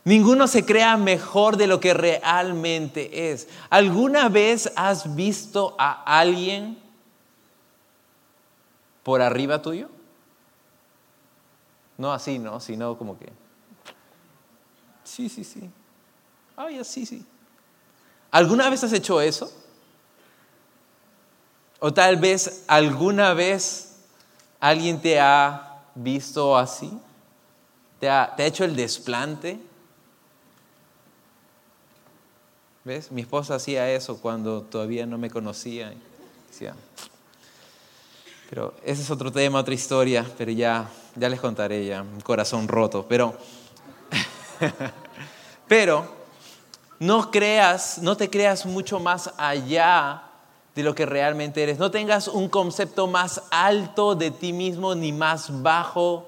Ninguno 0.04 0.48
se 0.48 0.66
crea 0.66 0.98
mejor 0.98 1.58
de 1.58 1.66
lo 1.66 1.80
que 1.80 1.94
realmente 1.94 3.32
es. 3.32 3.48
¿Alguna 3.70 4.30
vez 4.30 4.72
has 4.76 5.16
visto 5.16 5.76
a 5.80 6.20
alguien 6.20 6.78
por 9.02 9.22
arriba 9.22 9.62
tuyo? 9.62 9.90
No 11.98 12.14
así, 12.14 12.38
¿no? 12.38 12.60
Sino 12.60 12.98
como 12.98 13.18
que... 13.18 13.32
Sí, 15.04 15.30
sí, 15.30 15.44
sí. 15.44 15.70
Ay, 16.56 16.80
así, 16.80 17.06
sí. 17.06 17.26
¿Alguna 18.32 18.70
vez 18.70 18.84
has 18.84 18.94
hecho 18.94 19.22
eso? 19.22 19.52
O 21.80 21.94
tal 21.94 22.18
vez 22.18 22.64
alguna 22.68 23.34
vez 23.34 23.98
alguien 24.60 25.00
te 25.02 25.20
ha 25.20 25.84
visto 25.94 26.58
así, 26.58 26.92
te 28.00 28.10
ha, 28.10 28.34
hecho 28.38 28.64
el 28.64 28.76
desplante. 28.76 29.60
¿Ves? 32.84 33.12
Mi 33.12 33.22
esposa 33.22 33.56
hacía 33.56 33.92
eso 33.92 34.20
cuando 34.20 34.62
todavía 34.64 35.06
no 35.06 35.18
me 35.18 35.30
conocía. 35.30 35.94
pero 38.50 38.74
ese 38.84 39.02
es 39.02 39.12
otro 39.12 39.32
tema, 39.32 39.60
otra 39.60 39.74
historia, 39.74 40.26
pero 40.38 40.52
ya, 40.52 40.90
ya 41.16 41.30
les 41.30 41.40
contaré 41.40 41.86
ya, 41.86 42.02
un 42.02 42.22
corazón 42.22 42.68
roto. 42.68 43.06
Pero, 43.08 43.38
pero 45.68 46.15
no 47.00 47.32
creas, 47.32 48.00
no 48.00 48.16
te 48.18 48.30
creas 48.30 48.66
mucho 48.66 49.00
más 49.00 49.34
allá 49.38 50.24
de 50.76 50.84
lo 50.84 50.94
que 50.94 51.06
realmente 51.06 51.64
eres. 51.64 51.80
No 51.80 51.92
tengas 51.92 52.28
un 52.28 52.50
concepto 52.50 53.08
más 53.08 53.44
alto 53.50 54.16
de 54.16 54.32
ti 54.32 54.54
mismo 54.54 54.94
ni 54.94 55.12
más 55.12 55.62
bajo 55.62 56.28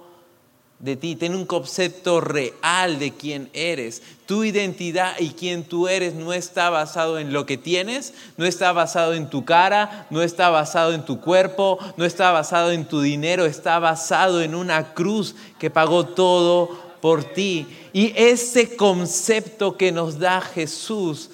de 0.80 0.96
ti. 0.96 1.16
Ten 1.16 1.36
un 1.36 1.46
concepto 1.46 2.22
real 2.22 3.00
de 3.00 3.14
quién 3.14 3.50
eres. 3.54 4.02
Tu 4.26 4.46
identidad 4.46 5.14
y 5.20 5.32
quién 5.32 5.64
tú 5.64 5.88
eres 5.88 6.14
no 6.14 6.34
está 6.34 6.70
basado 6.70 7.20
en 7.20 7.34
lo 7.34 7.46
que 7.46 7.58
tienes, 7.58 8.14
no 8.38 8.46
está 8.46 8.72
basado 8.72 9.14
en 9.14 9.30
tu 9.30 9.44
cara, 9.44 10.08
no 10.10 10.22
está 10.22 10.50
basado 10.50 10.94
en 10.94 11.04
tu 11.04 11.20
cuerpo, 11.20 11.80
no 11.98 12.06
está 12.06 12.32
basado 12.32 12.72
en 12.72 12.86
tu 12.86 13.02
dinero, 13.02 13.46
está 13.46 13.80
basado 13.80 14.42
en 14.42 14.56
una 14.56 14.94
cruz 14.94 15.36
que 15.60 15.70
pagó 15.70 16.06
todo 16.06 16.87
por 17.02 17.24
ti. 17.24 17.68
Y 17.94 18.14
ese 18.16 18.76
concepto 18.76 19.78
que 19.78 19.92
nos 19.92 20.20
da 20.20 20.42
Jesús 20.42 21.30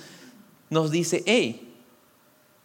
nos 0.70 0.92
dice, 0.92 1.24
hey, 1.26 1.74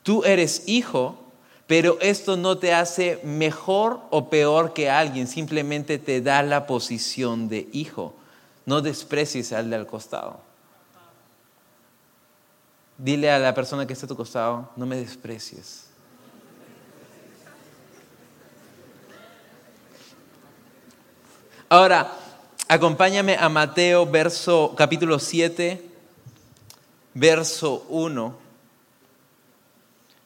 tú 0.03 0.25
eres 0.25 0.65
hijo, 0.67 1.19
pero 1.67 1.99
esto 2.01 2.37
no 2.37 2.57
te 2.57 2.73
hace 2.73 3.21
mejor 3.25 4.01
o 4.11 4.31
peor 4.31 4.73
que 4.73 4.89
alguien, 4.89 5.27
simplemente 5.27 5.99
te 5.99 6.21
da 6.21 6.43
la 6.43 6.67
posición 6.67 7.49
de 7.49 7.69
hijo. 7.73 8.15
No 8.65 8.81
desprecies 8.81 9.53
al 9.53 9.71
de 9.71 9.77
al 9.77 9.87
costado. 9.87 10.41
Dile 12.97 13.31
a 13.31 13.39
la 13.39 13.55
persona 13.55 13.87
que 13.87 13.93
está 13.93 14.07
a 14.07 14.09
tu 14.09 14.17
costado, 14.17 14.71
no 14.77 14.87
me 14.87 14.97
desprecies. 14.97 15.89
Ahora, 21.69 22.11
Acompáñame 22.70 23.35
a 23.35 23.48
Mateo 23.48 24.04
verso, 24.04 24.74
capítulo 24.76 25.18
7, 25.18 25.83
verso 27.14 27.87
1. 27.88 28.37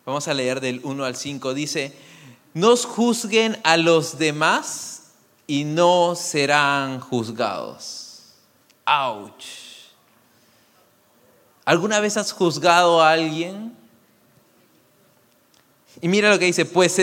Vamos 0.04 0.26
a 0.26 0.34
leer 0.34 0.60
del 0.60 0.80
1 0.82 1.04
al 1.04 1.14
5. 1.14 1.54
Dice, 1.54 1.96
nos 2.52 2.84
juzguen 2.84 3.60
a 3.62 3.76
los 3.76 4.18
demás 4.18 5.12
y 5.46 5.62
no 5.62 6.16
serán 6.16 6.98
juzgados. 6.98 8.32
Ouch. 8.86 9.44
¿Alguna 11.64 12.00
vez 12.00 12.16
has 12.16 12.32
juzgado 12.32 13.00
a 13.00 13.12
alguien? 13.12 13.72
Y 16.00 16.08
mira 16.08 16.28
lo 16.28 16.40
que 16.40 16.46
dice, 16.46 16.64
pues 16.64 16.98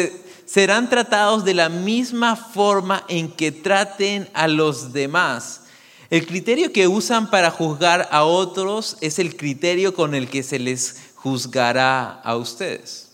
serán 0.49 0.89
tratados 0.89 1.45
de 1.45 1.53
la 1.53 1.69
misma 1.69 2.35
forma 2.35 3.03
en 3.07 3.29
que 3.29 3.51
traten 3.51 4.27
a 4.33 4.47
los 4.47 4.93
demás. 4.93 5.61
El 6.09 6.25
criterio 6.25 6.73
que 6.73 6.87
usan 6.87 7.29
para 7.29 7.51
juzgar 7.51 8.09
a 8.11 8.23
otros 8.23 8.97
es 8.99 9.19
el 9.19 9.37
criterio 9.37 9.93
con 9.93 10.15
el 10.15 10.27
que 10.27 10.41
se 10.41 10.57
les 10.57 11.11
juzgará 11.13 12.19
a 12.23 12.35
ustedes. 12.35 13.11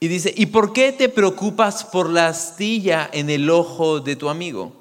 Y 0.00 0.08
dice, 0.08 0.34
¿y 0.36 0.46
por 0.46 0.72
qué 0.72 0.90
te 0.90 1.08
preocupas 1.08 1.84
por 1.84 2.10
la 2.10 2.26
astilla 2.26 3.08
en 3.12 3.30
el 3.30 3.48
ojo 3.48 4.00
de 4.00 4.16
tu 4.16 4.28
amigo 4.28 4.72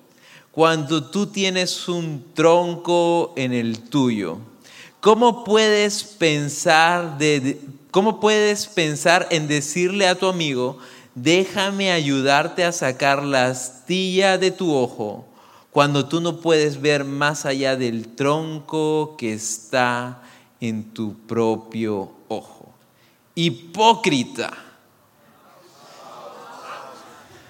cuando 0.52 1.04
tú 1.12 1.28
tienes 1.28 1.88
un 1.88 2.32
tronco 2.34 3.32
en 3.36 3.54
el 3.54 3.78
tuyo? 3.78 4.40
¿Cómo 5.02 5.44
puedes 5.44 6.04
pensar, 6.04 7.20
de, 7.20 7.62
cómo 7.92 8.20
puedes 8.20 8.66
pensar 8.66 9.28
en 9.30 9.48
decirle 9.48 10.08
a 10.08 10.16
tu 10.16 10.26
amigo, 10.26 10.80
déjame 11.16 11.92
ayudarte 11.92 12.64
a 12.66 12.72
sacar 12.74 13.24
la 13.24 13.48
astilla 13.48 14.38
de 14.38 14.52
tu 14.52 14.76
ojo 14.76 15.26
cuando 15.72 16.06
tú 16.08 16.22
no 16.22 16.42
puedes 16.42 16.80
ver 16.80 17.04
más 17.04 17.46
allá 17.46 17.76
del 17.76 18.10
tronco 18.10 19.16
que 19.18 19.34
está 19.34 20.22
en 20.62 20.94
tu 20.94 21.16
propio 21.26 22.12
ojo. 22.28 22.70
Hipócrita. 23.34 24.54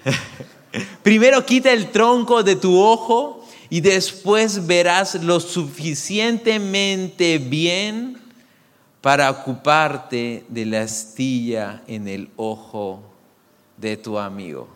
Primero 1.02 1.44
quita 1.44 1.72
el 1.72 1.90
tronco 1.90 2.42
de 2.42 2.56
tu 2.56 2.80
ojo 2.80 3.44
y 3.70 3.80
después 3.80 4.66
verás 4.66 5.16
lo 5.16 5.40
suficientemente 5.40 7.38
bien 7.38 8.20
para 9.00 9.30
ocuparte 9.30 10.44
de 10.48 10.66
la 10.66 10.82
astilla 10.82 11.82
en 11.86 12.08
el 12.08 12.28
ojo 12.36 13.15
de 13.76 13.96
tu 13.96 14.18
amigo. 14.18 14.68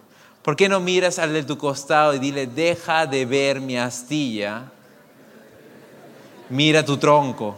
¿Por 0.43 0.57
qué 0.57 0.69
no 0.69 0.81
miras 0.81 1.19
al 1.19 1.33
de 1.33 1.43
tu 1.43 1.59
costado 1.59 2.15
y 2.15 2.19
dile, 2.19 2.47
deja 2.47 3.07
de 3.07 3.27
ver 3.27 3.61
mi 3.61 3.77
astilla, 3.77 4.65
mira 6.49 6.85
tu 6.85 6.97
tronco? 6.97 7.57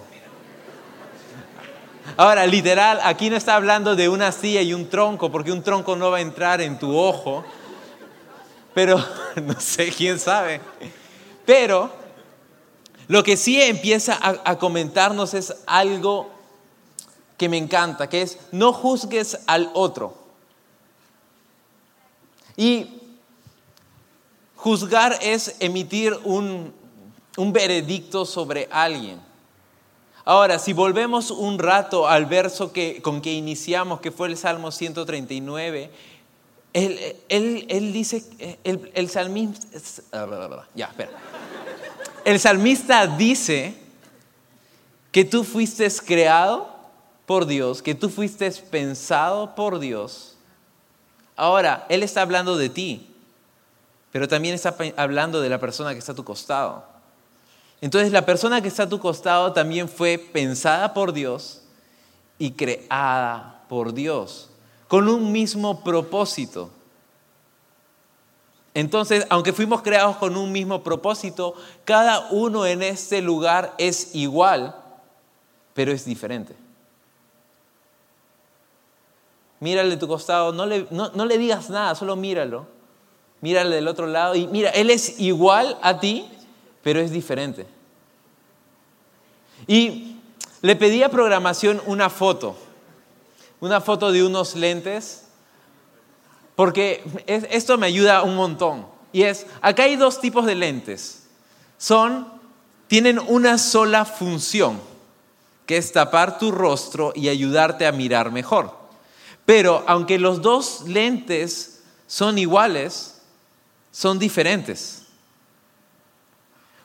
Ahora, 2.17 2.45
literal, 2.47 2.99
aquí 3.05 3.31
no 3.31 3.37
está 3.37 3.55
hablando 3.55 3.95
de 3.95 4.09
una 4.09 4.29
astilla 4.29 4.61
y 4.61 4.75
un 4.75 4.91
tronco, 4.91 5.31
porque 5.31 5.53
un 5.53 5.63
tronco 5.63 5.95
no 5.95 6.11
va 6.11 6.19
a 6.19 6.21
entrar 6.21 6.61
en 6.61 6.79
tu 6.79 6.97
ojo, 6.97 7.45
pero 8.75 9.03
no 9.43 9.59
sé, 9.61 9.91
quién 9.93 10.19
sabe. 10.19 10.61
Pero 11.47 11.91
lo 13.07 13.23
que 13.23 13.37
sí 13.37 13.63
empieza 13.63 14.19
a, 14.21 14.41
a 14.45 14.59
comentarnos 14.59 15.35
es 15.35 15.55
algo 15.67 16.31
que 17.37 17.49
me 17.49 17.59
encanta, 17.59 18.09
que 18.09 18.23
es 18.23 18.39
no 18.51 18.73
juzgues 18.73 19.39
al 19.47 19.71
otro. 19.75 20.22
Y 22.57 22.87
juzgar 24.57 25.19
es 25.23 25.57
emitir 25.61 26.17
un, 26.25 26.73
veredicto 27.37 28.25
sobre 28.25 28.69
alguien. 28.71 29.21
Ahora, 30.25 30.59
si 30.59 30.73
volvemos 30.73 31.31
un 31.33 31.59
rato 31.59 32.07
al 32.07 32.27
verso 32.27 32.73
que, 32.73 33.03
con 33.03 33.21
que 33.21 33.33
iniciamos, 33.33 34.01
que 34.01 34.13
fue 34.13 34.29
el 34.29 34.37
Salmo 34.37 34.71
139, 34.71 35.91
él, 36.75 37.17
él, 37.29 37.93
dice, 37.93 38.25
el, 38.63 38.91
el, 38.95 39.11
salmista. 39.11 39.67
El 42.25 42.39
salmista 42.39 43.07
dice 43.07 43.75
que 45.11 45.25
tú 45.25 45.43
fuiste 45.43 45.91
creado 46.07 46.71
por 47.27 47.47
Dios, 47.47 47.83
que 47.83 47.95
tú 47.95 48.09
fuiste 48.09 48.51
pensado 48.71 49.55
por 49.55 49.81
Dios 49.81 50.32
Ahora, 51.37 51.87
Él 51.89 52.03
está 52.03 52.23
hablando 52.23 52.57
de 52.57 52.69
ti, 52.69 53.09
pero 54.11 54.29
también 54.29 54.55
está 54.55 54.77
hablando 54.97 55.41
de 55.41 55.49
la 55.49 55.59
persona 55.59 55.93
que 55.93 55.99
está 55.99 56.13
a 56.13 56.17
tu 56.17 56.25
costado. 56.25 56.85
Entonces 57.81 58.13
la 58.13 58.25
persona 58.25 58.61
que 58.61 58.69
está 58.69 58.85
a 58.85 58.89
tu 58.89 59.01
costado 59.01 59.53
también 59.53 59.89
fue 59.89 60.19
pensada 60.19 60.95
por 60.95 61.13
Dios 61.13 61.63
y 62.39 62.53
creada 62.53 63.65
por 63.69 63.93
Dios, 63.93 64.51
con 64.87 65.09
un 65.09 65.33
mismo 65.33 65.83
propósito. 65.83 66.71
Entonces, 68.75 69.27
aunque 69.29 69.53
fuimos 69.53 69.83
creados 69.83 70.17
con 70.17 70.37
un 70.37 70.53
mismo 70.53 70.83
propósito, 70.83 71.55
cada 71.85 72.29
uno 72.31 72.65
en 72.67 72.83
este 72.83 73.21
lugar 73.21 73.75
es 73.79 74.15
igual, 74.15 74.77
pero 75.75 75.93
es 75.93 76.05
diferente 76.05 76.62
mírale 79.63 79.91
de 79.91 79.97
tu 79.97 80.09
costado, 80.09 80.53
no 80.53 80.67
le, 80.67 80.89
no, 80.91 81.25
le 81.25 81.39
digas 81.39 81.71
nada, 81.71 81.95
solo 81.95 82.17
míralo. 82.17 82.67
Mírale 83.41 83.77
del 83.77 83.87
otro 83.87 84.09
lado 84.09 84.35
y 84.35 84.49
mira, 84.49 84.71
Él 84.71 84.91
es 84.91 85.21
igual 85.21 85.79
a 85.83 86.01
ti, 86.01 86.29
pero 86.83 86.99
es 86.99 87.13
diferente. 87.13 87.67
Y 89.69 90.17
le 90.63 90.75
pedí 90.75 91.05
a 91.05 91.11
programación 91.11 91.81
una 91.87 92.11
foto, 92.11 92.57
una 93.61 93.81
foto 93.81 94.11
de 94.11 94.25
unos 94.25 94.57
lentes, 94.57 95.29
porque 96.57 97.05
esto 97.27 97.79
me 97.79 97.87
ayuda 97.87 98.23
un 98.23 98.35
montón. 98.35 98.87
Y 99.13 99.23
es, 99.23 99.47
acá 99.61 99.85
hay 99.85 99.95
dos 99.95 100.21
tipos 100.21 100.45
de 100.45 100.57
lentes. 100.57 101.29
Son, 101.79 102.27
tienen 102.89 103.21
una 103.21 103.59
sola 103.59 104.05
función, 104.05 104.81
que 105.67 105.77
es 105.77 105.93
tapar 105.93 106.39
tu 106.39 106.51
rostro 106.51 107.13
y 107.15 107.29
ayudarte 107.29 107.87
a 107.87 107.93
mirar 107.93 108.33
mejor. 108.33 108.82
Pero 109.53 109.85
aunque 109.87 110.19
los 110.19 110.41
dos 110.41 110.85
lentes 110.87 111.83
son 112.07 112.39
iguales, 112.39 113.21
son 113.91 114.19
diferentes. 114.19 115.03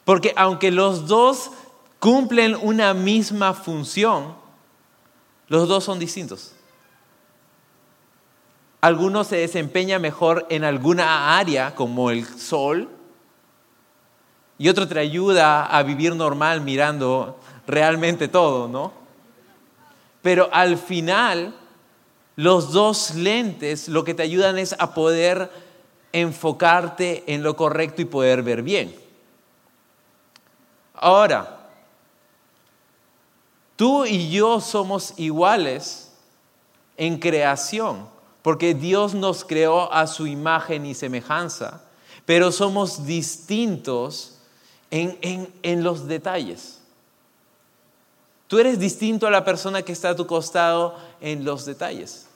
Porque 0.04 0.34
aunque 0.36 0.70
los 0.70 1.08
dos 1.08 1.52
cumplen 2.02 2.58
una 2.62 2.94
misma 2.94 3.54
función, 3.54 4.36
los 5.48 5.70
dos 5.70 5.86
son 5.86 5.98
distintos. 5.98 6.56
Algunos 8.82 9.28
se 9.28 9.38
desempeña 9.38 9.98
mejor 9.98 10.46
en 10.50 10.66
alguna 10.66 11.38
área, 11.38 11.74
como 11.74 12.12
el 12.12 12.26
sol, 12.26 12.90
y 14.58 14.68
otro 14.68 14.90
te 14.90 15.00
ayuda 15.00 15.66
a 15.66 15.84
vivir 15.84 16.14
normal 16.18 16.60
mirando 16.60 17.40
realmente 17.66 18.28
todo, 18.28 18.68
¿no? 18.68 18.92
Pero 20.22 20.50
al 20.52 20.78
final 20.78 21.56
los 22.38 22.72
dos 22.72 23.16
lentes 23.16 23.88
lo 23.88 24.04
que 24.04 24.14
te 24.14 24.22
ayudan 24.22 24.60
es 24.60 24.76
a 24.78 24.94
poder 24.94 25.52
enfocarte 26.14 27.24
en 27.26 27.42
lo 27.42 27.56
correcto 27.56 28.04
y 28.04 28.06
poder 28.06 28.44
ver 28.44 28.62
bien. 28.62 28.96
Ahora, 30.94 31.72
tú 33.76 34.06
y 34.06 34.30
yo 34.30 34.62
somos 34.62 35.16
iguales 35.18 36.12
en 36.96 37.18
creación, 37.18 38.08
porque 38.44 38.76
Dios 38.76 39.16
nos 39.16 39.44
creó 39.44 39.92
a 39.92 40.06
su 40.06 40.28
imagen 40.28 40.86
y 40.86 40.94
semejanza, 40.94 41.82
pero 42.28 42.52
somos 42.52 43.08
distintos 43.08 44.38
en, 44.92 45.52
en 45.64 45.84
los 45.84 46.08
detalles. 46.08 46.82
Tú 48.48 48.60
eres 48.60 48.78
distinto 48.78 49.26
a 49.26 49.32
la 49.32 49.44
persona 49.44 49.82
que 49.82 49.92
está 49.92 50.10
a 50.10 50.16
tu 50.16 50.28
costado 50.28 50.96
en 51.20 51.44
los 51.44 51.66
detalles. 51.66 52.27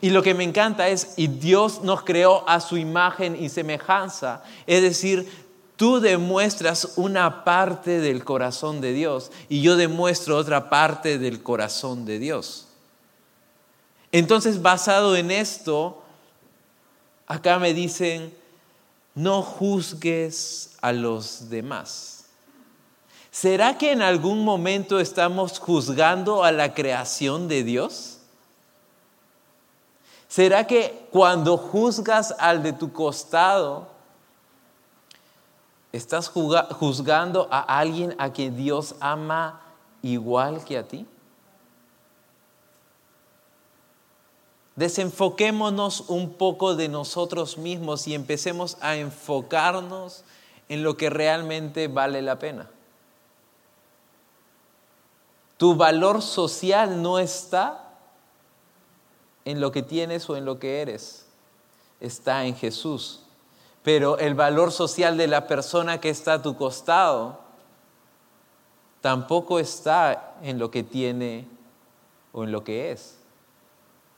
Y 0.00 0.10
lo 0.10 0.22
que 0.22 0.34
me 0.34 0.44
encanta 0.44 0.88
es, 0.88 1.14
y 1.16 1.26
Dios 1.26 1.82
nos 1.82 2.02
creó 2.04 2.48
a 2.48 2.60
su 2.60 2.76
imagen 2.78 3.36
y 3.40 3.48
semejanza, 3.48 4.42
es 4.66 4.82
decir, 4.82 5.28
tú 5.76 6.00
demuestras 6.00 6.92
una 6.96 7.44
parte 7.44 8.00
del 8.00 8.24
corazón 8.24 8.80
de 8.80 8.92
Dios 8.92 9.30
y 9.48 9.62
yo 9.62 9.76
demuestro 9.76 10.36
otra 10.36 10.68
parte 10.68 11.18
del 11.18 11.42
corazón 11.42 12.04
de 12.04 12.18
Dios. 12.18 12.66
Entonces, 14.12 14.60
basado 14.60 15.16
en 15.16 15.30
esto, 15.30 16.02
acá 17.26 17.58
me 17.58 17.74
dicen, 17.74 18.34
no 19.14 19.42
juzgues 19.42 20.76
a 20.80 20.92
los 20.92 21.48
demás. 21.48 22.24
¿Será 23.30 23.78
que 23.78 23.92
en 23.92 24.02
algún 24.02 24.44
momento 24.44 24.98
estamos 24.98 25.58
juzgando 25.60 26.42
a 26.42 26.52
la 26.52 26.74
creación 26.74 27.48
de 27.48 27.62
Dios? 27.62 28.19
¿Será 30.30 30.64
que 30.64 31.08
cuando 31.10 31.56
juzgas 31.56 32.36
al 32.38 32.62
de 32.62 32.72
tu 32.72 32.92
costado, 32.92 33.88
estás 35.90 36.28
juzgando 36.28 37.48
a 37.50 37.58
alguien 37.80 38.14
a 38.16 38.32
quien 38.32 38.56
Dios 38.56 38.94
ama 39.00 39.60
igual 40.02 40.64
que 40.64 40.78
a 40.78 40.86
ti? 40.86 41.04
Desenfoquémonos 44.76 46.04
un 46.06 46.34
poco 46.34 46.76
de 46.76 46.86
nosotros 46.88 47.58
mismos 47.58 48.06
y 48.06 48.14
empecemos 48.14 48.76
a 48.80 48.94
enfocarnos 48.94 50.22
en 50.68 50.84
lo 50.84 50.96
que 50.96 51.10
realmente 51.10 51.88
vale 51.88 52.22
la 52.22 52.38
pena. 52.38 52.70
Tu 55.56 55.74
valor 55.74 56.22
social 56.22 57.02
no 57.02 57.18
está 57.18 57.89
en 59.44 59.60
lo 59.60 59.72
que 59.72 59.82
tienes 59.82 60.28
o 60.28 60.36
en 60.36 60.44
lo 60.44 60.58
que 60.58 60.80
eres, 60.80 61.26
está 62.00 62.44
en 62.44 62.54
Jesús. 62.54 63.22
Pero 63.82 64.18
el 64.18 64.34
valor 64.34 64.72
social 64.72 65.16
de 65.16 65.26
la 65.26 65.46
persona 65.46 66.00
que 66.00 66.10
está 66.10 66.34
a 66.34 66.42
tu 66.42 66.56
costado 66.56 67.40
tampoco 69.00 69.58
está 69.58 70.36
en 70.42 70.58
lo 70.58 70.70
que 70.70 70.82
tiene 70.82 71.46
o 72.32 72.44
en 72.44 72.52
lo 72.52 72.62
que 72.62 72.92
es, 72.92 73.16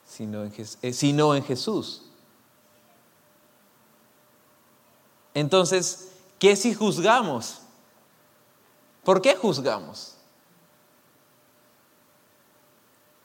sino 0.04 0.42
en, 0.42 0.52
eh, 0.82 1.42
Jesús. 1.46 2.02
Entonces, 5.34 6.12
¿qué 6.38 6.56
si 6.56 6.74
juzgamos? 6.74 7.60
¿Por 9.04 9.22
qué 9.22 9.36
juzgamos? 9.36 10.16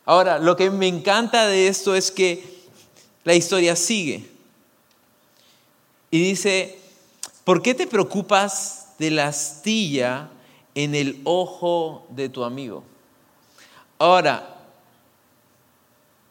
Ahora, 0.08 0.40
lo 0.40 0.56
que 0.56 0.72
me 0.72 0.88
encanta 0.88 1.48
de 1.48 1.68
esto 1.68 1.94
es 1.94 2.12
que 2.12 2.42
la 3.26 3.36
historia 3.36 3.76
sigue. 3.76 4.26
Y 6.10 6.30
dice, 6.30 6.80
¿por 7.44 7.62
qué 7.62 7.76
te 7.76 7.88
preocupas 7.88 8.94
de 8.98 9.12
la 9.12 9.28
astilla 9.28 10.30
en 10.76 10.96
el 10.96 11.20
ojo 11.26 12.08
de 12.12 12.30
tu 12.30 12.46
amigo? 12.46 12.86
Ahora, 14.00 14.56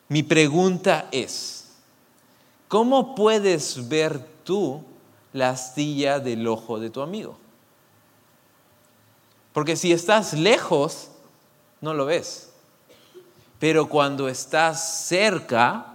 mi 0.08 0.22
pregunta 0.22 1.08
es, 1.12 1.66
¿cómo 2.68 3.14
puedes 3.14 3.90
ver 3.90 4.26
tú 4.42 4.82
la 5.34 5.50
astilla 5.50 6.18
del 6.18 6.48
ojo 6.48 6.80
de 6.80 6.88
tu 6.88 7.02
amigo? 7.02 7.36
Porque 9.52 9.76
si 9.76 9.92
estás 9.92 10.32
lejos, 10.32 11.08
no 11.82 11.92
lo 11.92 12.06
ves. 12.06 12.45
Pero 13.58 13.88
cuando 13.88 14.28
estás 14.28 15.06
cerca, 15.06 15.86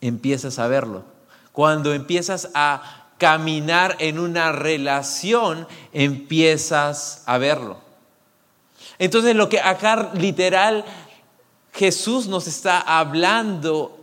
empiezas 0.00 0.58
a 0.58 0.68
verlo. 0.68 1.04
Cuando 1.52 1.92
empiezas 1.92 2.50
a 2.54 3.08
caminar 3.18 3.96
en 4.00 4.18
una 4.18 4.52
relación, 4.52 5.66
empiezas 5.92 7.22
a 7.26 7.38
verlo. 7.38 7.78
Entonces 8.98 9.34
lo 9.34 9.48
que 9.48 9.60
acá 9.60 10.10
literal 10.14 10.84
Jesús 11.72 12.26
nos 12.28 12.46
está 12.46 12.80
hablando 12.80 13.98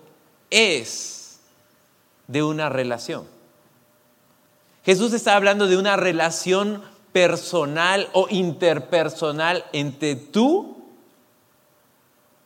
es 0.50 1.40
de 2.28 2.44
una 2.44 2.70
relación. 2.70 3.26
Jesús 4.84 5.14
está 5.14 5.36
hablando 5.36 5.68
de 5.68 5.78
una 5.78 5.96
relación 5.96 6.82
personal 7.14 8.10
o 8.14 8.28
interpersonal 8.30 9.66
entre 9.74 10.16
tú 10.16 10.81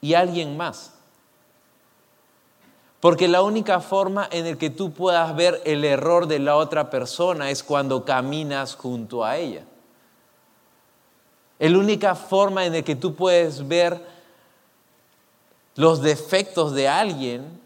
y 0.05 0.13
alguien 0.13 0.55
más. 0.55 0.91
Porque 2.99 3.27
la 3.27 3.41
única 3.41 3.79
forma 3.79 4.29
en 4.31 4.47
la 4.47 4.55
que 4.55 4.69
tú 4.69 4.91
puedas 4.91 5.35
ver 5.35 5.63
el 5.65 5.83
error 5.83 6.27
de 6.27 6.37
la 6.37 6.57
otra 6.57 6.91
persona 6.91 7.49
es 7.49 7.63
cuando 7.63 8.05
caminas 8.05 8.75
junto 8.75 9.25
a 9.25 9.37
ella. 9.37 9.63
La 11.57 11.75
única 11.75 12.13
forma 12.13 12.67
en 12.67 12.73
la 12.73 12.83
que 12.83 12.95
tú 12.95 13.15
puedes 13.15 13.67
ver 13.67 13.99
los 15.73 16.03
defectos 16.03 16.73
de 16.75 16.87
alguien 16.87 17.59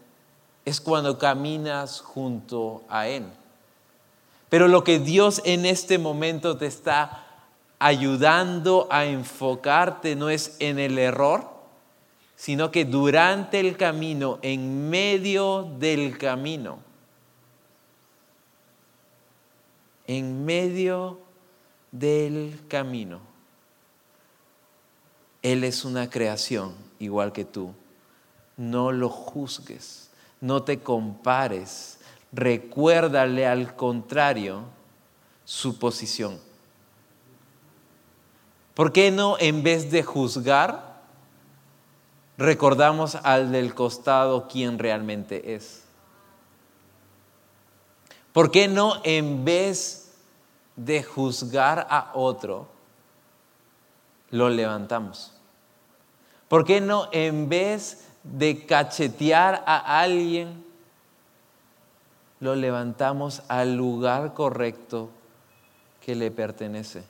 es 0.64 0.80
cuando 0.80 1.18
caminas 1.18 2.00
junto 2.00 2.84
a 2.88 3.06
Él. 3.06 3.26
Pero 4.48 4.66
lo 4.66 4.82
que 4.82 4.98
Dios 4.98 5.42
en 5.44 5.66
este 5.66 5.98
momento 5.98 6.56
te 6.56 6.66
está 6.66 7.26
ayudando 7.78 8.88
a 8.90 9.04
enfocarte 9.04 10.16
no 10.16 10.30
es 10.30 10.56
en 10.58 10.78
el 10.78 10.98
error, 10.98 11.59
sino 12.40 12.70
que 12.70 12.86
durante 12.86 13.60
el 13.60 13.76
camino, 13.76 14.38
en 14.40 14.88
medio 14.88 15.74
del 15.78 16.16
camino, 16.16 16.78
en 20.06 20.46
medio 20.46 21.18
del 21.92 22.58
camino, 22.66 23.20
Él 25.42 25.64
es 25.64 25.84
una 25.84 26.08
creación 26.08 26.74
igual 26.98 27.32
que 27.32 27.44
tú. 27.44 27.74
No 28.56 28.90
lo 28.90 29.10
juzgues, 29.10 30.08
no 30.40 30.62
te 30.62 30.80
compares, 30.80 31.98
recuérdale 32.32 33.46
al 33.46 33.76
contrario 33.76 34.62
su 35.44 35.78
posición. 35.78 36.40
¿Por 38.72 38.94
qué 38.94 39.10
no 39.10 39.36
en 39.38 39.62
vez 39.62 39.90
de 39.90 40.02
juzgar? 40.02 40.89
Recordamos 42.40 43.16
al 43.16 43.52
del 43.52 43.74
costado 43.74 44.48
quien 44.48 44.78
realmente 44.78 45.54
es. 45.54 45.82
¿Por 48.32 48.50
qué 48.50 48.66
no 48.66 48.94
en 49.04 49.44
vez 49.44 50.14
de 50.74 51.02
juzgar 51.02 51.86
a 51.90 52.12
otro, 52.14 52.66
lo 54.30 54.48
levantamos? 54.48 55.34
¿Por 56.48 56.64
qué 56.64 56.80
no 56.80 57.08
en 57.12 57.50
vez 57.50 58.08
de 58.22 58.64
cachetear 58.64 59.62
a 59.66 60.00
alguien, 60.00 60.64
lo 62.40 62.54
levantamos 62.54 63.42
al 63.48 63.76
lugar 63.76 64.32
correcto 64.32 65.10
que 66.00 66.14
le 66.14 66.30
pertenece? 66.30 67.04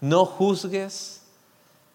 No 0.00 0.24
juzgues, 0.24 1.24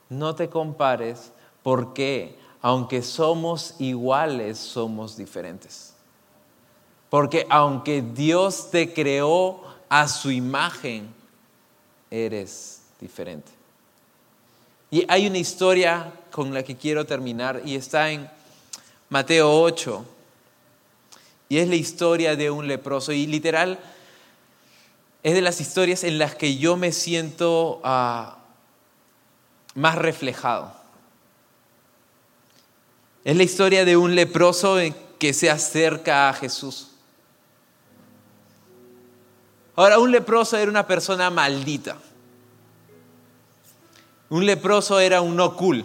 no 0.10 0.36
te 0.36 0.48
compares, 0.48 1.32
porque 1.64 2.38
aunque 2.68 3.02
somos 3.02 3.76
iguales, 3.80 4.58
somos 4.58 5.16
diferentes. 5.16 5.94
Porque 7.10 7.48
aunque 7.50 8.02
Dios 8.02 8.70
te 8.70 8.94
creó 8.94 9.62
a 9.88 10.06
su 10.10 10.32
imagen, 10.32 11.08
eres 12.12 12.82
diferente. 13.00 13.50
Y 14.92 15.06
hay 15.08 15.28
una 15.28 15.38
historia 15.38 16.12
con 16.30 16.54
la 16.54 16.62
que 16.62 16.76
quiero 16.76 17.06
terminar 17.06 17.62
y 17.64 17.76
está 17.76 18.12
en 18.12 18.30
Mateo 19.08 19.62
8. 19.62 20.06
Y 21.48 21.60
es 21.60 21.70
la 21.70 21.76
historia 21.76 22.36
de 22.36 22.52
un 22.52 22.68
leproso. 22.68 23.14
Y 23.14 23.28
literal, 23.28 23.80
es 25.24 25.34
de 25.34 25.42
las 25.42 25.62
historias 25.62 26.04
en 26.04 26.18
las 26.18 26.36
que 26.36 26.58
yo 26.58 26.76
me 26.76 26.92
siento 26.92 27.80
ah, 27.86 28.40
más 29.74 29.96
reflejado. 29.96 30.77
Es 33.28 33.36
la 33.36 33.44
historia 33.44 33.84
de 33.84 33.98
un 33.98 34.16
leproso 34.16 34.78
que 35.20 35.34
se 35.34 35.50
acerca 35.50 36.30
a 36.30 36.34
Jesús. 36.34 36.92
Ahora, 39.76 40.00
un 40.00 40.14
leproso 40.14 40.56
era 40.56 40.72
una 40.72 40.88
persona 40.88 41.30
maldita. 41.30 41.98
Un 44.30 44.46
leproso 44.46 45.02
era 45.02 45.20
un 45.20 45.36
no 45.36 45.58
cool. 45.58 45.84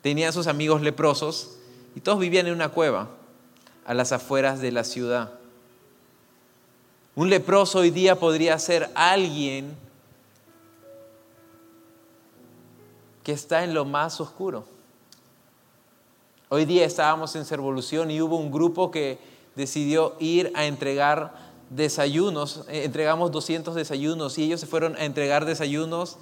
Tenía 0.00 0.30
sus 0.30 0.46
amigos 0.46 0.80
leprosos 0.80 1.56
y 1.96 2.00
todos 2.00 2.20
vivían 2.20 2.46
en 2.46 2.52
una 2.52 2.68
cueva 2.68 3.08
a 3.84 3.92
las 3.92 4.12
afueras 4.12 4.60
de 4.60 4.70
la 4.70 4.84
ciudad. 4.84 5.32
Un 7.16 7.30
leproso 7.30 7.80
hoy 7.80 7.90
día 7.90 8.14
podría 8.14 8.56
ser 8.60 8.92
alguien 8.94 9.76
que 13.24 13.32
está 13.32 13.64
en 13.64 13.74
lo 13.74 13.84
más 13.84 14.20
oscuro. 14.20 14.75
Hoy 16.48 16.64
día 16.64 16.84
estábamos 16.84 17.34
en 17.34 17.44
Servolución 17.44 18.08
y 18.12 18.20
hubo 18.20 18.36
un 18.36 18.52
grupo 18.52 18.92
que 18.92 19.18
decidió 19.56 20.14
ir 20.20 20.52
a 20.54 20.66
entregar 20.66 21.34
desayunos. 21.70 22.64
Eh, 22.68 22.84
entregamos 22.84 23.32
200 23.32 23.74
desayunos 23.74 24.38
y 24.38 24.44
ellos 24.44 24.60
se 24.60 24.68
fueron 24.68 24.94
a 24.94 25.04
entregar 25.04 25.44
desayunos 25.44 26.18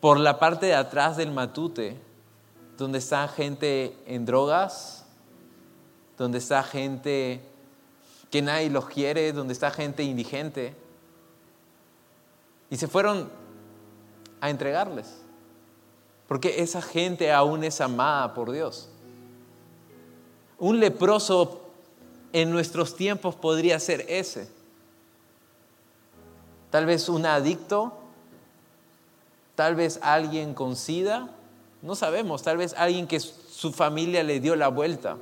por 0.00 0.20
la 0.20 0.38
parte 0.38 0.66
de 0.66 0.76
atrás 0.76 1.16
del 1.16 1.32
matute, 1.32 1.96
donde 2.78 2.98
está 2.98 3.26
gente 3.26 3.96
en 4.06 4.24
drogas, 4.26 5.04
donde 6.16 6.38
está 6.38 6.62
gente 6.62 7.40
que 8.30 8.42
nadie 8.42 8.70
los 8.70 8.86
quiere, 8.86 9.32
donde 9.32 9.54
está 9.54 9.72
gente 9.72 10.04
indigente. 10.04 10.76
Y 12.70 12.76
se 12.76 12.86
fueron 12.86 13.28
a 14.40 14.50
entregarles. 14.50 15.25
Porque 16.28 16.60
esa 16.60 16.82
gente 16.82 17.32
aún 17.32 17.62
es 17.64 17.80
amada 17.80 18.34
por 18.34 18.50
Dios. 18.50 18.88
Un 20.58 20.80
leproso 20.80 21.60
en 22.32 22.50
nuestros 22.50 22.96
tiempos 22.96 23.34
podría 23.34 23.78
ser 23.78 24.04
ese. 24.08 24.48
Tal 26.70 26.84
vez 26.84 27.08
un 27.08 27.26
adicto, 27.26 27.92
tal 29.54 29.76
vez 29.76 30.00
alguien 30.02 30.52
con 30.52 30.76
sida, 30.76 31.30
no 31.82 31.94
sabemos, 31.94 32.42
tal 32.42 32.56
vez 32.56 32.74
alguien 32.76 33.06
que 33.06 33.20
su 33.20 33.72
familia 33.72 34.22
le 34.24 34.40
dio 34.40 34.56
la 34.56 34.68
vuelta 34.68 35.16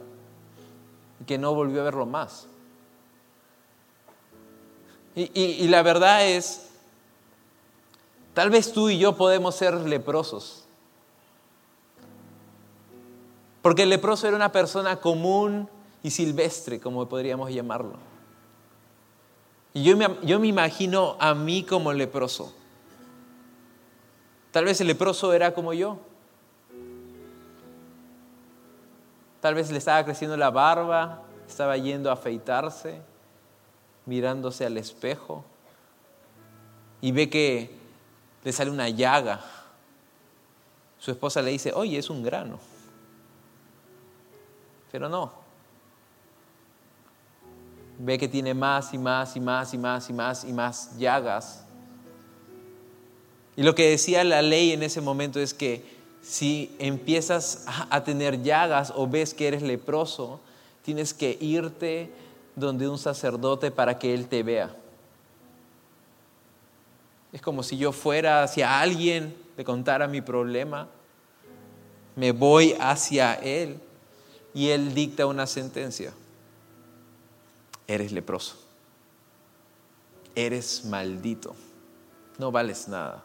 y 1.21 1.25
que 1.25 1.37
no 1.37 1.55
volvió 1.55 1.83
a 1.83 1.85
verlo 1.85 2.07
más. 2.07 2.47
Y, 5.15 5.31
y 5.39 5.69
la 5.69 5.83
verdad 5.83 6.27
es, 6.27 6.71
tal 8.33 8.51
vez 8.51 8.73
tú 8.73 8.89
y 8.89 8.99
yo 8.99 9.17
podemos 9.17 9.55
ser 9.55 9.75
leprosos. 9.75 10.64
Porque 13.65 13.85
el 13.85 13.89
leproso 13.89 14.29
era 14.29 14.37
una 14.37 14.53
persona 14.53 15.01
común 15.01 15.71
y 16.03 16.11
silvestre, 16.11 16.79
como 16.79 17.09
podríamos 17.09 17.51
llamarlo. 17.51 17.95
Y 19.73 19.83
yo 19.85 19.97
me, 19.97 20.07
yo 20.23 20.39
me 20.39 20.49
imagino 20.49 21.17
a 21.19 21.33
mí 21.33 21.65
como 21.65 21.91
leproso. 21.95 22.55
Tal 24.51 24.67
vez 24.67 24.83
el 24.83 24.89
leproso 24.89 25.33
era 25.33 25.55
como 25.55 25.73
yo. 25.73 25.97
Tal 29.41 29.55
vez 29.55 29.71
le 29.71 29.79
estaba 29.79 30.05
creciendo 30.05 30.37
la 30.37 30.51
barba, 30.51 31.23
estaba 31.49 31.79
yendo 31.79 32.11
a 32.11 32.13
afeitarse, 32.13 33.01
mirándose 34.05 34.67
al 34.67 34.77
espejo 34.77 35.43
y 37.01 37.13
ve 37.13 37.31
que 37.31 37.71
le 38.45 38.53
sale 38.53 38.71
una 38.71 38.91
llaga. 38.91 39.41
Su 40.99 41.13
esposa 41.13 41.41
le 41.41 41.53
dice, 41.53 41.73
oye, 41.73 41.97
es 41.97 42.11
un 42.11 42.23
grano. 42.23 42.74
Pero 44.95 45.09
no. 45.09 45.33
Ve 47.99 48.17
que 48.17 48.29
tiene 48.29 48.55
más 48.55 48.95
y 48.95 48.99
más 48.99 49.35
y 49.35 49.41
más 49.41 49.75
y 49.75 49.79
más 49.79 50.09
y 50.09 50.13
más 50.13 50.45
y 50.45 50.53
más 50.53 50.97
llagas. 50.97 51.65
Y 53.57 53.65
lo 53.65 53.75
que 53.75 53.91
decía 53.91 54.23
la 54.23 54.41
ley 54.41 54.71
en 54.71 54.85
ese 54.85 55.01
momento 55.01 55.41
es 55.41 55.53
que 55.53 55.83
Si 56.23 56.77
empiezas 56.79 57.65
a 57.67 58.05
tener 58.05 58.45
llagas 58.45 58.93
o 58.95 59.09
ves 59.09 59.35
que 59.35 59.49
eres 59.49 59.63
leproso, 59.63 60.41
tienes 60.83 61.13
que 61.13 61.37
irte 61.41 62.13
donde 62.55 62.89
un 62.89 62.97
sacerdote 62.97 63.73
para 63.73 63.99
que 63.99 64.15
él 64.15 64.29
te 64.29 64.45
vea. 64.45 64.77
Es 67.33 67.43
como 67.43 67.65
si 67.65 67.77
yo 67.77 67.91
fuera 67.91 68.45
hacia 68.45 68.81
alguien, 68.81 69.35
le 69.57 69.65
contara 69.65 70.07
mi 70.07 70.21
problema, 70.21 70.87
me 72.15 72.31
voy 72.31 72.77
hacia 72.79 73.35
él 73.35 73.81
y 74.55 74.71
él 74.71 74.95
dicta 74.95 75.27
una 75.27 75.47
sentencia. 75.47 76.15
Eres 77.87 78.13
leproso, 78.13 78.57
eres 80.35 80.85
maldito, 80.87 81.55
no 82.39 82.51
vales 82.51 82.89
nada, 82.89 83.23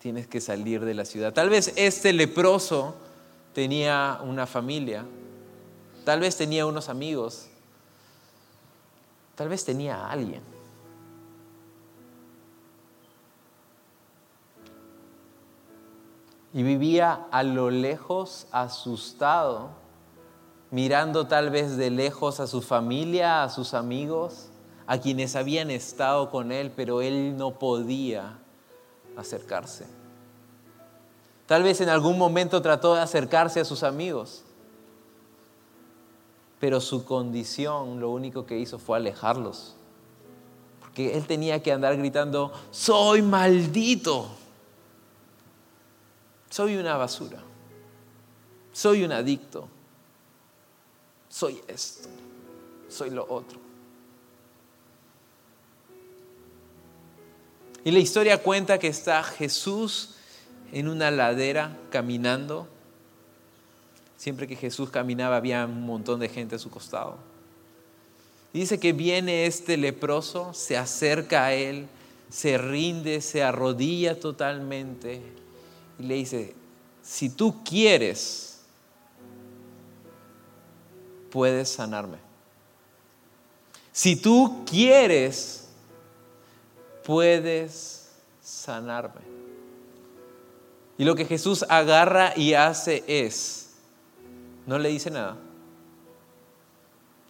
tienes 0.00 0.26
que 0.26 0.40
salir 0.40 0.84
de 0.84 0.92
la 0.92 1.04
ciudad. 1.06 1.32
Tal 1.32 1.48
vez 1.48 1.72
este 1.76 2.12
leproso 2.12 2.94
tenía 3.54 4.20
una 4.22 4.46
familia, 4.46 5.06
tal 6.04 6.20
vez 6.20 6.36
tenía 6.36 6.66
unos 6.66 6.90
amigos, 6.90 7.46
tal 9.36 9.48
vez 9.48 9.64
tenía 9.64 9.96
a 9.96 10.10
alguien. 10.10 10.42
Y 16.52 16.62
vivía 16.64 17.26
a 17.30 17.42
lo 17.44 17.70
lejos 17.70 18.48
asustado 18.50 19.70
mirando 20.70 21.26
tal 21.26 21.50
vez 21.50 21.76
de 21.76 21.90
lejos 21.90 22.40
a 22.40 22.46
su 22.46 22.62
familia, 22.62 23.42
a 23.42 23.48
sus 23.48 23.74
amigos, 23.74 24.48
a 24.86 24.98
quienes 24.98 25.36
habían 25.36 25.70
estado 25.70 26.30
con 26.30 26.52
él, 26.52 26.72
pero 26.74 27.02
él 27.02 27.36
no 27.36 27.58
podía 27.58 28.38
acercarse. 29.16 29.86
Tal 31.46 31.62
vez 31.64 31.80
en 31.80 31.88
algún 31.88 32.16
momento 32.16 32.62
trató 32.62 32.94
de 32.94 33.00
acercarse 33.00 33.60
a 33.60 33.64
sus 33.64 33.82
amigos, 33.82 34.44
pero 36.60 36.80
su 36.80 37.04
condición 37.04 37.98
lo 37.98 38.10
único 38.10 38.46
que 38.46 38.58
hizo 38.58 38.78
fue 38.78 38.96
alejarlos. 38.96 39.74
Porque 40.80 41.16
él 41.16 41.26
tenía 41.26 41.62
que 41.62 41.72
andar 41.72 41.96
gritando, 41.96 42.52
soy 42.70 43.22
maldito, 43.22 44.28
soy 46.50 46.76
una 46.76 46.96
basura, 46.96 47.40
soy 48.72 49.02
un 49.04 49.12
adicto 49.12 49.68
soy 51.30 51.62
esto, 51.68 52.08
soy 52.88 53.08
lo 53.08 53.24
otro. 53.26 53.58
Y 57.82 57.92
la 57.92 58.00
historia 58.00 58.42
cuenta 58.42 58.78
que 58.78 58.88
está 58.88 59.22
Jesús 59.22 60.16
en 60.72 60.88
una 60.88 61.10
ladera 61.10 61.78
caminando. 61.90 62.68
Siempre 64.18 64.46
que 64.46 64.56
Jesús 64.56 64.90
caminaba 64.90 65.36
había 65.36 65.64
un 65.64 65.86
montón 65.86 66.20
de 66.20 66.28
gente 66.28 66.56
a 66.56 66.58
su 66.58 66.68
costado. 66.68 67.16
dice 68.52 68.78
que 68.78 68.92
viene 68.92 69.46
este 69.46 69.78
leproso, 69.78 70.52
se 70.52 70.76
acerca 70.76 71.46
a 71.46 71.54
él, 71.54 71.86
se 72.28 72.58
rinde, 72.58 73.22
se 73.22 73.42
arrodilla 73.42 74.18
totalmente 74.20 75.22
y 75.98 76.02
le 76.02 76.14
dice, 76.16 76.54
si 77.02 77.30
tú 77.30 77.62
quieres, 77.64 78.49
puedes 81.30 81.68
sanarme. 81.68 82.18
Si 83.92 84.16
tú 84.16 84.64
quieres, 84.64 85.68
puedes 87.04 88.10
sanarme. 88.40 89.20
Y 90.96 91.04
lo 91.04 91.14
que 91.14 91.24
Jesús 91.24 91.64
agarra 91.68 92.34
y 92.36 92.54
hace 92.54 93.02
es, 93.06 93.70
no 94.66 94.78
le 94.78 94.90
dice 94.90 95.10
nada, 95.10 95.36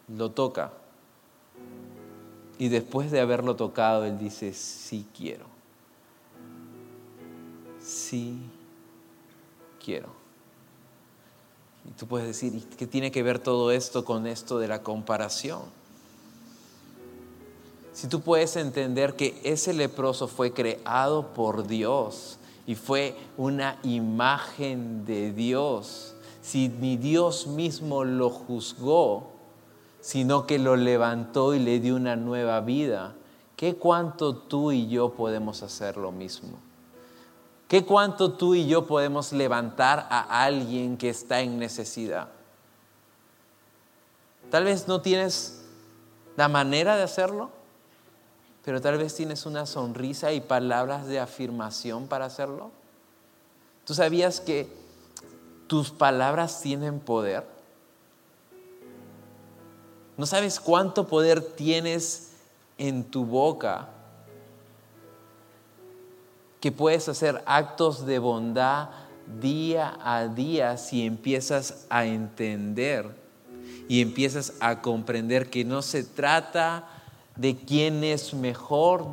lo 0.09 0.31
toca. 0.33 0.73
Y 2.59 2.69
después 2.69 3.11
de 3.11 3.21
haberlo 3.21 3.57
tocado, 3.57 4.05
Él 4.05 4.19
dice, 4.19 4.53
sí 4.53 5.07
quiero. 5.17 5.47
Sí 7.81 8.39
quiero. 9.83 10.19
Y 11.88 11.93
tú 11.93 12.07
puedes 12.07 12.27
decir, 12.27 12.66
¿qué 12.77 12.87
tiene 12.87 13.11
que 13.11 13.23
ver 13.23 13.38
todo 13.38 13.71
esto 13.71 14.05
con 14.05 14.27
esto 14.27 14.59
de 14.59 14.69
la 14.69 14.83
comparación? 14.83 15.61
Si 17.93 18.07
tú 18.07 18.21
puedes 18.21 18.57
entender 18.57 19.14
que 19.14 19.40
ese 19.45 19.73
leproso 19.73 20.29
fue 20.29 20.53
creado 20.53 21.35
por 21.35 21.66
Dios 21.66 22.38
y 22.66 22.75
fue 22.75 23.16
una 23.37 23.79
imagen 23.83 25.05
de 25.05 25.33
Dios, 25.33 26.14
si 26.40 26.69
ni 26.69 26.97
Dios 26.97 27.47
mismo 27.47 28.05
lo 28.05 28.31
juzgó, 28.31 29.31
sino 30.01 30.47
que 30.47 30.59
lo 30.59 30.77
levantó 30.77 31.55
y 31.55 31.59
le 31.59 31.81
dio 31.81 31.97
una 31.97 32.16
nueva 32.16 32.61
vida, 32.61 33.14
¿qué 33.57 33.75
cuánto 33.75 34.35
tú 34.35 34.73
y 34.73 34.88
yo 34.88 35.12
podemos 35.12 35.62
hacer 35.62 35.97
lo 35.97 36.12
mismo? 36.12 36.69
¿Qué 37.70 37.85
cuánto 37.85 38.33
tú 38.33 38.56
y 38.56 38.66
yo 38.66 38.85
podemos 38.88 39.33
levantar 39.33 40.09
a 40.11 40.42
alguien 40.42 40.96
que 40.96 41.09
está 41.09 41.40
en 41.40 41.56
necesidad? 41.56 42.26
Tal 44.50 44.64
vez 44.64 44.88
no 44.88 45.02
tienes 45.02 45.62
la 46.37 46.48
manera 46.48 46.96
de 46.96 47.04
hacerlo, 47.04 47.50
pero 48.64 48.80
tal 48.80 48.98
vez 48.98 49.14
tienes 49.14 49.46
una 49.46 49.66
sonrisa 49.66 50.33
y 50.33 50.40
palabras 50.40 51.06
de 51.06 51.20
afirmación 51.20 52.09
para 52.09 52.24
hacerlo. 52.24 52.72
¿Tú 53.85 53.94
sabías 53.94 54.40
que 54.40 54.68
tus 55.68 55.92
palabras 55.92 56.62
tienen 56.62 56.98
poder? 56.98 57.46
¿No 60.16 60.26
sabes 60.26 60.59
cuánto 60.59 61.06
poder 61.06 61.40
tienes 61.40 62.33
en 62.78 63.04
tu 63.04 63.24
boca? 63.24 63.90
Que 66.61 66.73
puedes 66.73 67.09
hacer 67.09 67.42
actos 67.46 68.07
de 68.07 68.18
bondad 68.18 68.90
día 69.40 69.99
a 70.03 70.27
día 70.27 70.77
si 70.77 71.07
empiezas 71.07 71.87
a 71.88 72.05
entender 72.05 73.09
y 73.88 74.01
empiezas 74.03 74.55
a 74.61 74.83
comprender 74.83 75.51
que 75.51 75.64
no 75.64 75.83
se 75.83 76.05
trata 76.05 76.88
de 77.37 77.57
quién 77.57 78.05
es 78.05 78.35
mejor, 78.35 79.07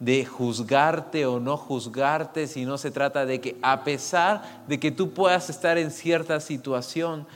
de 0.00 0.24
juzgarte 0.24 1.26
o 1.26 1.40
no 1.40 1.56
juzgarte, 1.56 2.46
sino 2.46 2.78
se 2.78 2.90
trata 2.90 3.26
de 3.26 3.40
que 3.40 3.56
a 3.62 3.84
pesar 3.84 4.64
de 4.68 4.78
que 4.80 4.90
tú 4.90 5.10
puedas 5.10 5.50
estar 5.50 5.76
en 5.76 5.90
cierta 5.90 6.40
situación, 6.40 7.26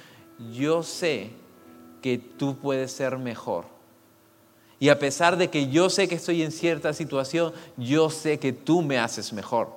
yo 0.52 0.82
sé 0.82 1.30
que 2.00 2.18
tú 2.18 2.56
puedes 2.56 2.92
ser 2.92 3.18
mejor 3.18 3.71
y 4.82 4.88
a 4.88 4.98
pesar 4.98 5.36
de 5.36 5.48
que 5.48 5.68
yo 5.68 5.88
sé 5.88 6.08
que 6.08 6.16
estoy 6.16 6.42
en 6.42 6.50
cierta 6.50 6.92
situación, 6.92 7.52
yo 7.76 8.10
sé 8.10 8.40
que 8.40 8.52
tú 8.52 8.82
me 8.82 8.98
haces 8.98 9.32
mejor. 9.32 9.68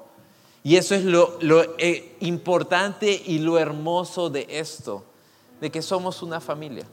Y 0.63 0.77
eso 0.77 0.95
es 0.95 1.03
lo, 1.03 1.37
eh, 1.77 2.15
importante 2.21 3.21
y 3.23 3.37
lo 3.37 3.59
hermoso 3.59 4.31
de 4.31 4.47
esto, 4.49 5.03
de 5.61 5.69
que 5.69 5.83
somos 5.83 6.23
una 6.23 6.41
familia. 6.41 6.87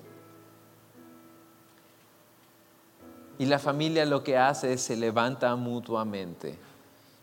Y 3.39 3.47
la 3.47 3.59
familia 3.59 4.05
lo 4.05 4.23
que 4.23 4.37
hace 4.37 4.75
es 4.75 4.83
se 4.83 4.95
levanta 4.95 5.57
mutuamente 5.57 6.59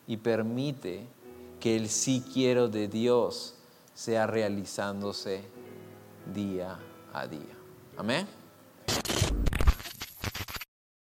y 0.08 0.18
permite 0.18 1.06
que 1.60 1.76
el 1.76 1.88
sí 1.88 2.24
quiero 2.34 2.68
de 2.68 2.88
Dios 2.88 3.54
sea 3.94 4.26
realizándose 4.26 5.44
día 6.34 6.80
a 7.14 7.28
día. 7.28 7.56
Amén. 7.96 8.28